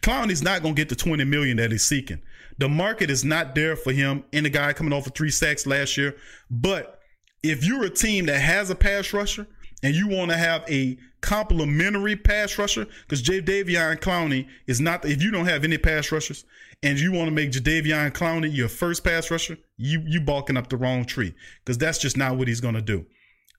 [0.00, 2.22] Clowney's not gonna get the 20 million that he's seeking.
[2.58, 5.66] The market is not there for him and the guy coming off of three sacks
[5.66, 6.16] last year.
[6.50, 7.00] But
[7.42, 9.46] if you're a team that has a pass rusher
[9.82, 15.22] and you want to have a complementary pass rusher, because Jadeveon Clowney is not if
[15.22, 16.44] you don't have any pass rushers
[16.82, 20.68] and you want to make Jadeveon Clowney your first pass rusher, you you balking up
[20.68, 21.34] the wrong tree.
[21.64, 23.06] Because that's just not what he's gonna do.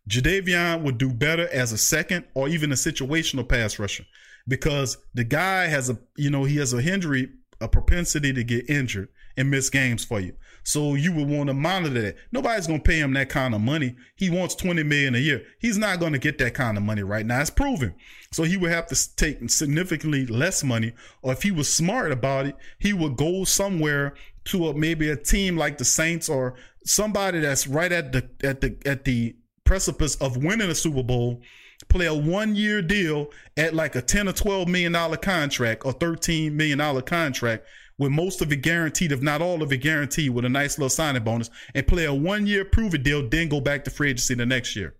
[0.10, 4.06] Jadeveon would do better as a second or even a situational pass rusher
[4.48, 8.70] because the guy has a you know he has a injury a propensity to get
[8.70, 10.34] injured and miss games for you.
[10.64, 12.16] So you would want to monitor that.
[12.32, 13.96] Nobody's going to pay him that kind of money.
[14.16, 15.44] He wants 20 million a year.
[15.60, 17.42] He's not going to get that kind of money right now.
[17.42, 17.96] It's proven.
[18.32, 22.46] So he would have to take significantly less money or if he was smart about
[22.46, 24.14] it, he would go somewhere
[24.46, 26.56] to a, maybe a team like the Saints or
[26.86, 29.36] somebody that's right at the at the at the
[29.66, 31.42] precipice of winning a Super Bowl
[31.90, 35.92] play a one year deal at like a 10 or 12 million dollar contract or
[35.92, 37.66] 13 million dollar contract
[38.02, 40.90] with most of it guaranteed, if not all of it guaranteed, with a nice little
[40.90, 44.10] signing bonus, and play a one year prove it deal, then go back to free
[44.10, 44.96] agency the next year.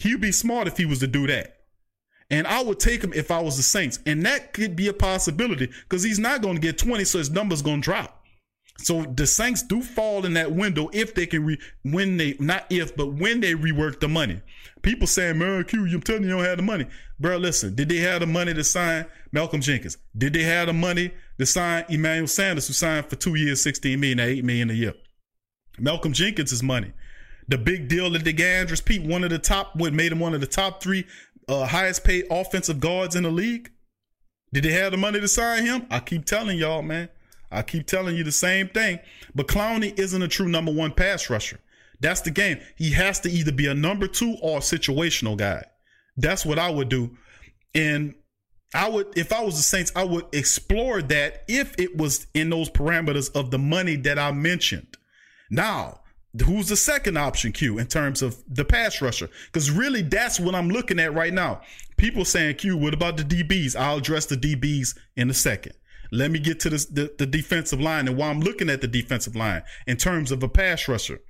[0.00, 1.58] He'd be smart if he was to do that.
[2.30, 3.98] And I would take him if I was the Saints.
[4.06, 7.30] And that could be a possibility because he's not going to get 20, so his
[7.30, 8.21] number's going to drop.
[8.78, 12.66] So the Saints do fall in that window if they can re when they not
[12.70, 14.40] if but when they rework the money.
[14.82, 16.86] People saying, "Man, Q, you telling you don't have the money,
[17.20, 19.98] bro." Listen, did they have the money to sign Malcolm Jenkins?
[20.16, 24.00] Did they have the money to sign Emmanuel Sanders, who signed for two years, sixteen
[24.00, 24.94] million, eight million a year?
[25.78, 26.92] Malcolm Jenkins' is money.
[27.48, 30.20] The big deal that the got Andrus Peat, one of the top, what made him
[30.20, 31.06] one of the top three
[31.48, 33.70] uh, highest paid offensive guards in the league.
[34.52, 35.86] Did they have the money to sign him?
[35.90, 37.08] I keep telling y'all, man.
[37.52, 38.98] I keep telling you the same thing.
[39.34, 41.60] But Clowney isn't a true number one pass rusher.
[42.00, 42.58] That's the game.
[42.76, 45.64] He has to either be a number two or a situational guy.
[46.16, 47.16] That's what I would do.
[47.74, 48.14] And
[48.74, 52.50] I would, if I was the Saints, I would explore that if it was in
[52.50, 54.96] those parameters of the money that I mentioned.
[55.50, 56.00] Now,
[56.44, 59.28] who's the second option, Q, in terms of the pass rusher?
[59.46, 61.60] Because really, that's what I'm looking at right now.
[61.98, 63.76] People saying, Q, what about the DBs?
[63.76, 65.74] I'll address the DBs in a second.
[66.12, 68.86] Let me get to this, the, the defensive line and why I'm looking at the
[68.86, 71.20] defensive line in terms of a pass rusher.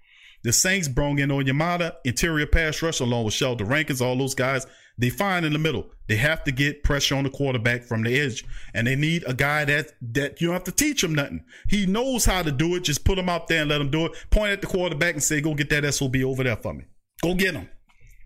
[0.42, 4.66] The Saints brought in Onyemata, interior pass rusher, along with Sheldon Rankins, all those guys.
[4.98, 5.90] They find in the middle.
[6.08, 9.32] They have to get pressure on the quarterback from the edge, and they need a
[9.32, 11.44] guy that that you don't have to teach him nothing.
[11.70, 12.84] He knows how to do it.
[12.84, 14.12] Just put him out there and let him do it.
[14.30, 16.84] Point at the quarterback and say, "Go get that sob over there for me.
[17.22, 17.68] Go get him."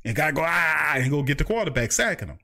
[0.05, 2.39] And guy go ah and go get the quarterback, sacking him.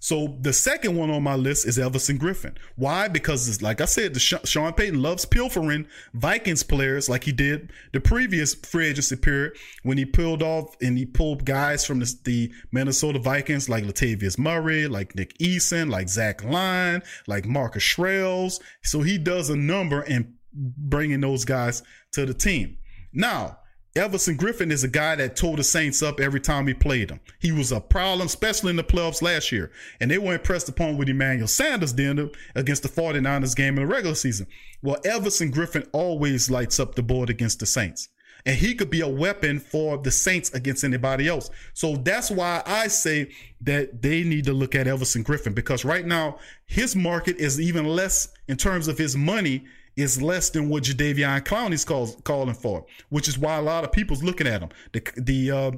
[0.00, 2.56] So the second one on my list is Everson Griffen.
[2.76, 3.08] Why?
[3.08, 8.00] Because like I said, the Sean Payton loves pilfering Vikings players like he did the
[8.00, 12.52] previous free agency period when he pulled off and he pulled guys from the, the
[12.70, 18.60] Minnesota Vikings like Latavius Murray, like Nick Easton, like Zach Line, like Marcus Sherels.
[18.82, 21.82] So he does a number in bringing those guys
[22.12, 22.76] to the team.
[23.12, 23.58] Now,
[23.96, 27.20] Everson Griffen is a guy that tore the Saints up every time he played them.
[27.40, 29.72] He was a problem, especially in the playoffs last year.
[30.00, 33.82] And they were impressed upon with Emmanuel Sanders did uh, against the 49ers game in
[33.82, 34.46] the regular season.
[34.82, 38.08] Well, Everson Griffen always lights up the board against the Saints.
[38.46, 41.50] And he could be a weapon for the Saints against anybody else.
[41.74, 43.30] So that's why I say
[43.62, 47.84] that they need to look at Everson Griffen because right now his market is even
[47.84, 49.64] less in terms of his money
[49.98, 53.92] is less than what Jadeveon Clowney's calls, calling for, which is why a lot of
[53.92, 54.70] people's looking at him.
[54.92, 55.70] The the uh,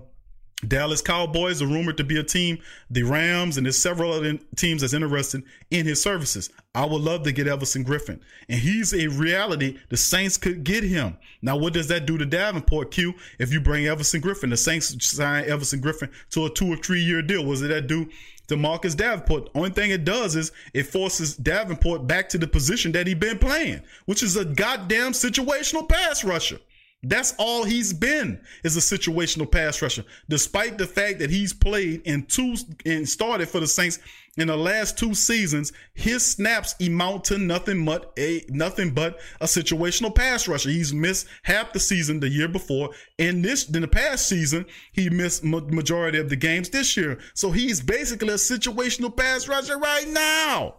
[0.68, 2.58] Dallas Cowboys are rumored to be a team.
[2.90, 6.50] The Rams and there's several other teams that's interested in his services.
[6.74, 8.20] I would love to get Everson Griffen.
[8.48, 9.78] and he's a reality.
[9.88, 11.16] The Saints could get him.
[11.40, 12.90] Now, what does that do to Davenport?
[12.90, 13.14] Q.
[13.38, 14.50] If you bring Everson Griffen?
[14.50, 17.44] the Saints sign Everson Griffen to a two or three year deal.
[17.44, 18.08] Was it that do
[18.50, 19.48] to Marcus Davenport?
[19.54, 23.38] Only thing it does is it forces Davenport back to the position that he been
[23.38, 26.58] playing, which is a goddamn situational pass rusher.
[27.02, 30.04] That's all he's been is a situational pass rusher.
[30.28, 33.98] Despite the fact that he's played in two and started for the Saints
[34.36, 39.46] in the last two seasons, his snaps amount to nothing but a nothing but a
[39.46, 40.68] situational pass rusher.
[40.68, 45.08] He's missed half the season the year before, and this in the past season he
[45.08, 47.18] missed majority of the games this year.
[47.34, 50.76] So he's basically a situational pass rusher right now.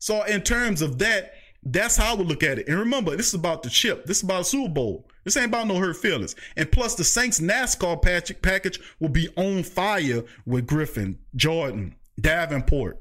[0.00, 1.32] So in terms of that,
[1.62, 2.68] that's how we look at it.
[2.68, 4.04] And remember, this is about the chip.
[4.04, 5.08] This is about Super Bowl.
[5.24, 6.36] This ain't about no hurt feelings.
[6.56, 8.00] And plus, the Saints NASCAR
[8.42, 13.00] package will be on fire with Griffen, Jordan, Davenport.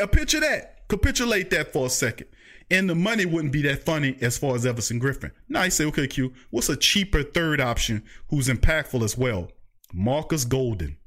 [0.00, 0.88] A picture that.
[0.88, 2.28] Capitulate that for a second.
[2.70, 5.32] And the money wouldn't be that funny as far as Everson Griffen.
[5.48, 9.50] Now you say, okay, Q, what's a cheaper third option who's impactful as well?
[9.92, 10.98] Marcus Golden.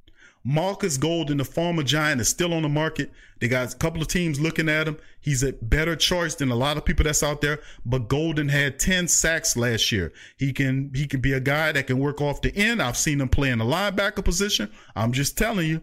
[0.43, 3.11] Marcus Golden, the former Giant, is still on the market.
[3.39, 4.97] They got a couple of teams looking at him.
[5.19, 7.59] He's a better choice than a lot of people that's out there.
[7.85, 10.11] But Golden had 10 sacks last year.
[10.37, 12.81] He can he can be a guy that can work off the end.
[12.81, 14.71] I've seen him play in the linebacker position.
[14.95, 15.81] I'm just telling you.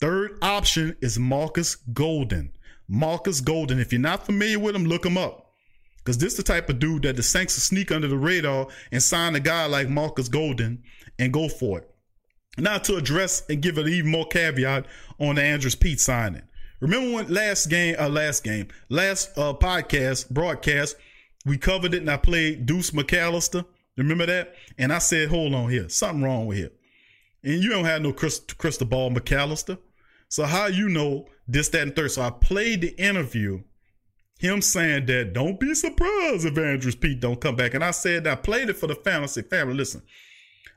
[0.00, 2.52] Third option is Marcus Golden.
[2.86, 3.80] Marcus Golden.
[3.80, 5.52] If you're not familiar with him, look him up.
[5.98, 8.68] Because this is the type of dude that the Saints will sneak under the radar
[8.92, 10.82] and sign a guy like Marcus Golden
[11.18, 11.94] and go for it.
[12.58, 14.86] Now to address and give an even more caveat
[15.20, 16.42] on the Andrus Peat signing.
[16.80, 20.96] Remember when last game, uh, last game, last uh, podcast broadcast,
[21.44, 23.64] we covered it and I played Deuce McAllister.
[23.96, 24.54] Remember that?
[24.76, 26.70] And I said, hold on here, something wrong with here.
[27.42, 29.78] And you don't have no crystal ball McAllister.
[30.28, 32.12] So how you know this, that, and third?
[32.12, 33.62] So I played the interview,
[34.38, 37.74] him saying that don't be surprised if Andrus Peat don't come back.
[37.74, 39.24] And I said I played it for the family.
[39.24, 40.02] I said, family, listen,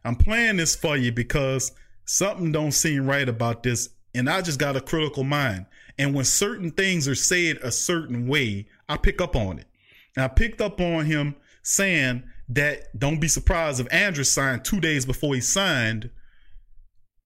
[0.03, 1.71] I'm playing this for you because
[2.05, 3.89] something don't seem right about this.
[4.13, 5.65] And I just got a critical mind.
[5.97, 9.67] And when certain things are said a certain way, I pick up on it.
[10.15, 14.81] And I picked up on him saying that don't be surprised if Andrus signed two
[14.81, 16.09] days before he signed.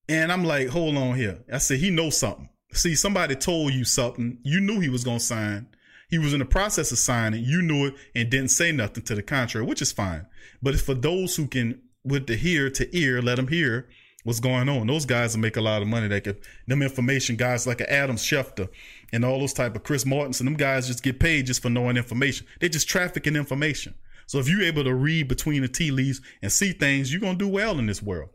[0.08, 1.44] And I'm like, hold on here.
[1.52, 2.50] I said, he knows something.
[2.74, 4.38] See, somebody told you something.
[4.44, 5.68] You knew he was going to sign.
[6.10, 7.44] He was in the process of signing.
[7.44, 10.28] You knew it and didn't say nothing to the contrary, which is fine.
[10.62, 13.88] But for those who can with the ear to ear, let them hear
[14.24, 14.88] what's going on.
[14.88, 16.08] Those guys will make a lot of money.
[16.08, 18.70] They could them information guys like Adam Schefter
[19.12, 21.70] and all those type of Chris Mortensen and them guys just get paid just for
[21.70, 22.48] knowing information.
[22.60, 23.96] They're just trafficking information.
[24.28, 27.38] So if you're able to read between the tea leaves and see things, you're gonna
[27.38, 28.30] do well in this world.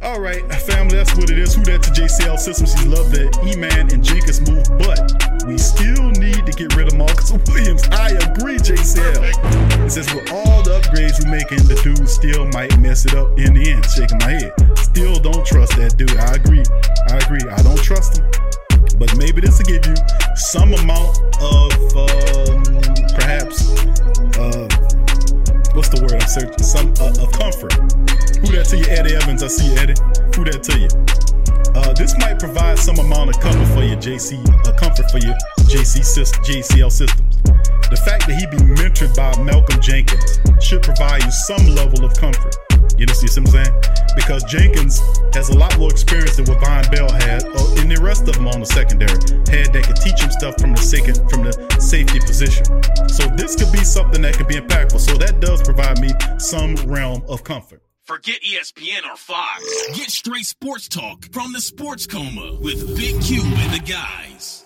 [0.00, 1.56] All right, family, that's what it is.
[1.56, 2.72] Who that to JCL Systems?
[2.78, 5.02] He loved that E-Man and Jenkins move, but
[5.42, 7.82] we still need to get rid of Marcus Williams.
[7.90, 9.82] I agree, JCL.
[9.84, 13.34] It says with all the upgrades you're making, the dude still might mess it up
[13.38, 13.84] in the end.
[13.90, 14.54] Shaking my head.
[14.78, 16.14] Still don't trust that dude.
[16.14, 16.62] I agree.
[17.10, 17.42] I agree.
[17.50, 18.30] I don't trust him.
[19.02, 19.98] But maybe this will give you
[20.38, 22.62] some amount of um,
[23.18, 23.66] perhaps
[24.38, 24.87] uh,
[25.78, 26.58] what's the word I'm searching?
[26.58, 27.70] Some uh, of comfort.
[28.42, 29.44] Who that to you, Eddie Evans?
[29.44, 29.94] I see you, Eddie.
[30.34, 30.90] Who that to you?
[31.70, 35.38] Uh, this might provide some amount of comfort for your JC, uh, comfort for your
[35.70, 37.30] JC system, JCL systems.
[37.94, 42.12] The fact that he be mentored by Malcolm Jenkins should provide you some level of
[42.18, 42.58] comfort.
[42.98, 43.74] You know, see what I'm saying?
[44.16, 45.00] Because Jenkins
[45.32, 48.26] has a lot more experience than what Vonn Bell had, uh, or, and the rest
[48.26, 49.12] of them on the secondary
[49.46, 52.64] had that could teach him stuff from the second from the safety position.
[53.08, 54.98] So this could be something that could be impactful.
[54.98, 57.82] So that does provide me some realm of comfort.
[58.04, 59.62] Forget ESPN or Fox.
[59.94, 64.64] Get straight sports talk from the Sports Coma with Big Q and the guys.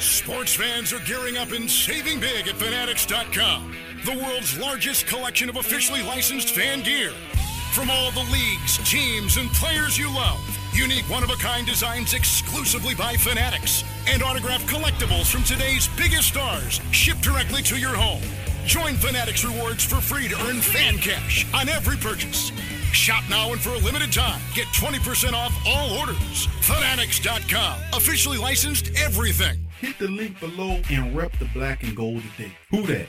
[0.00, 5.56] Sports fans are gearing up and saving big at Fanatics.com, the world's largest collection of
[5.56, 7.12] officially licensed fan gear.
[7.74, 10.40] From all the leagues, teams, and players you love,
[10.72, 16.28] unique one of a kind designs exclusively by Fanatics, and autographed collectibles from today's biggest
[16.28, 18.22] stars shipped directly to your home.
[18.64, 22.52] Join Fanatics Rewards for free to earn fan cash on every purchase.
[22.92, 26.46] Shop now and for a limited time, get 20% off all orders.
[26.60, 29.58] Fanatics.com, officially licensed everything.
[29.80, 32.52] Hit the link below and rep the black and gold today.
[32.70, 33.08] Who that?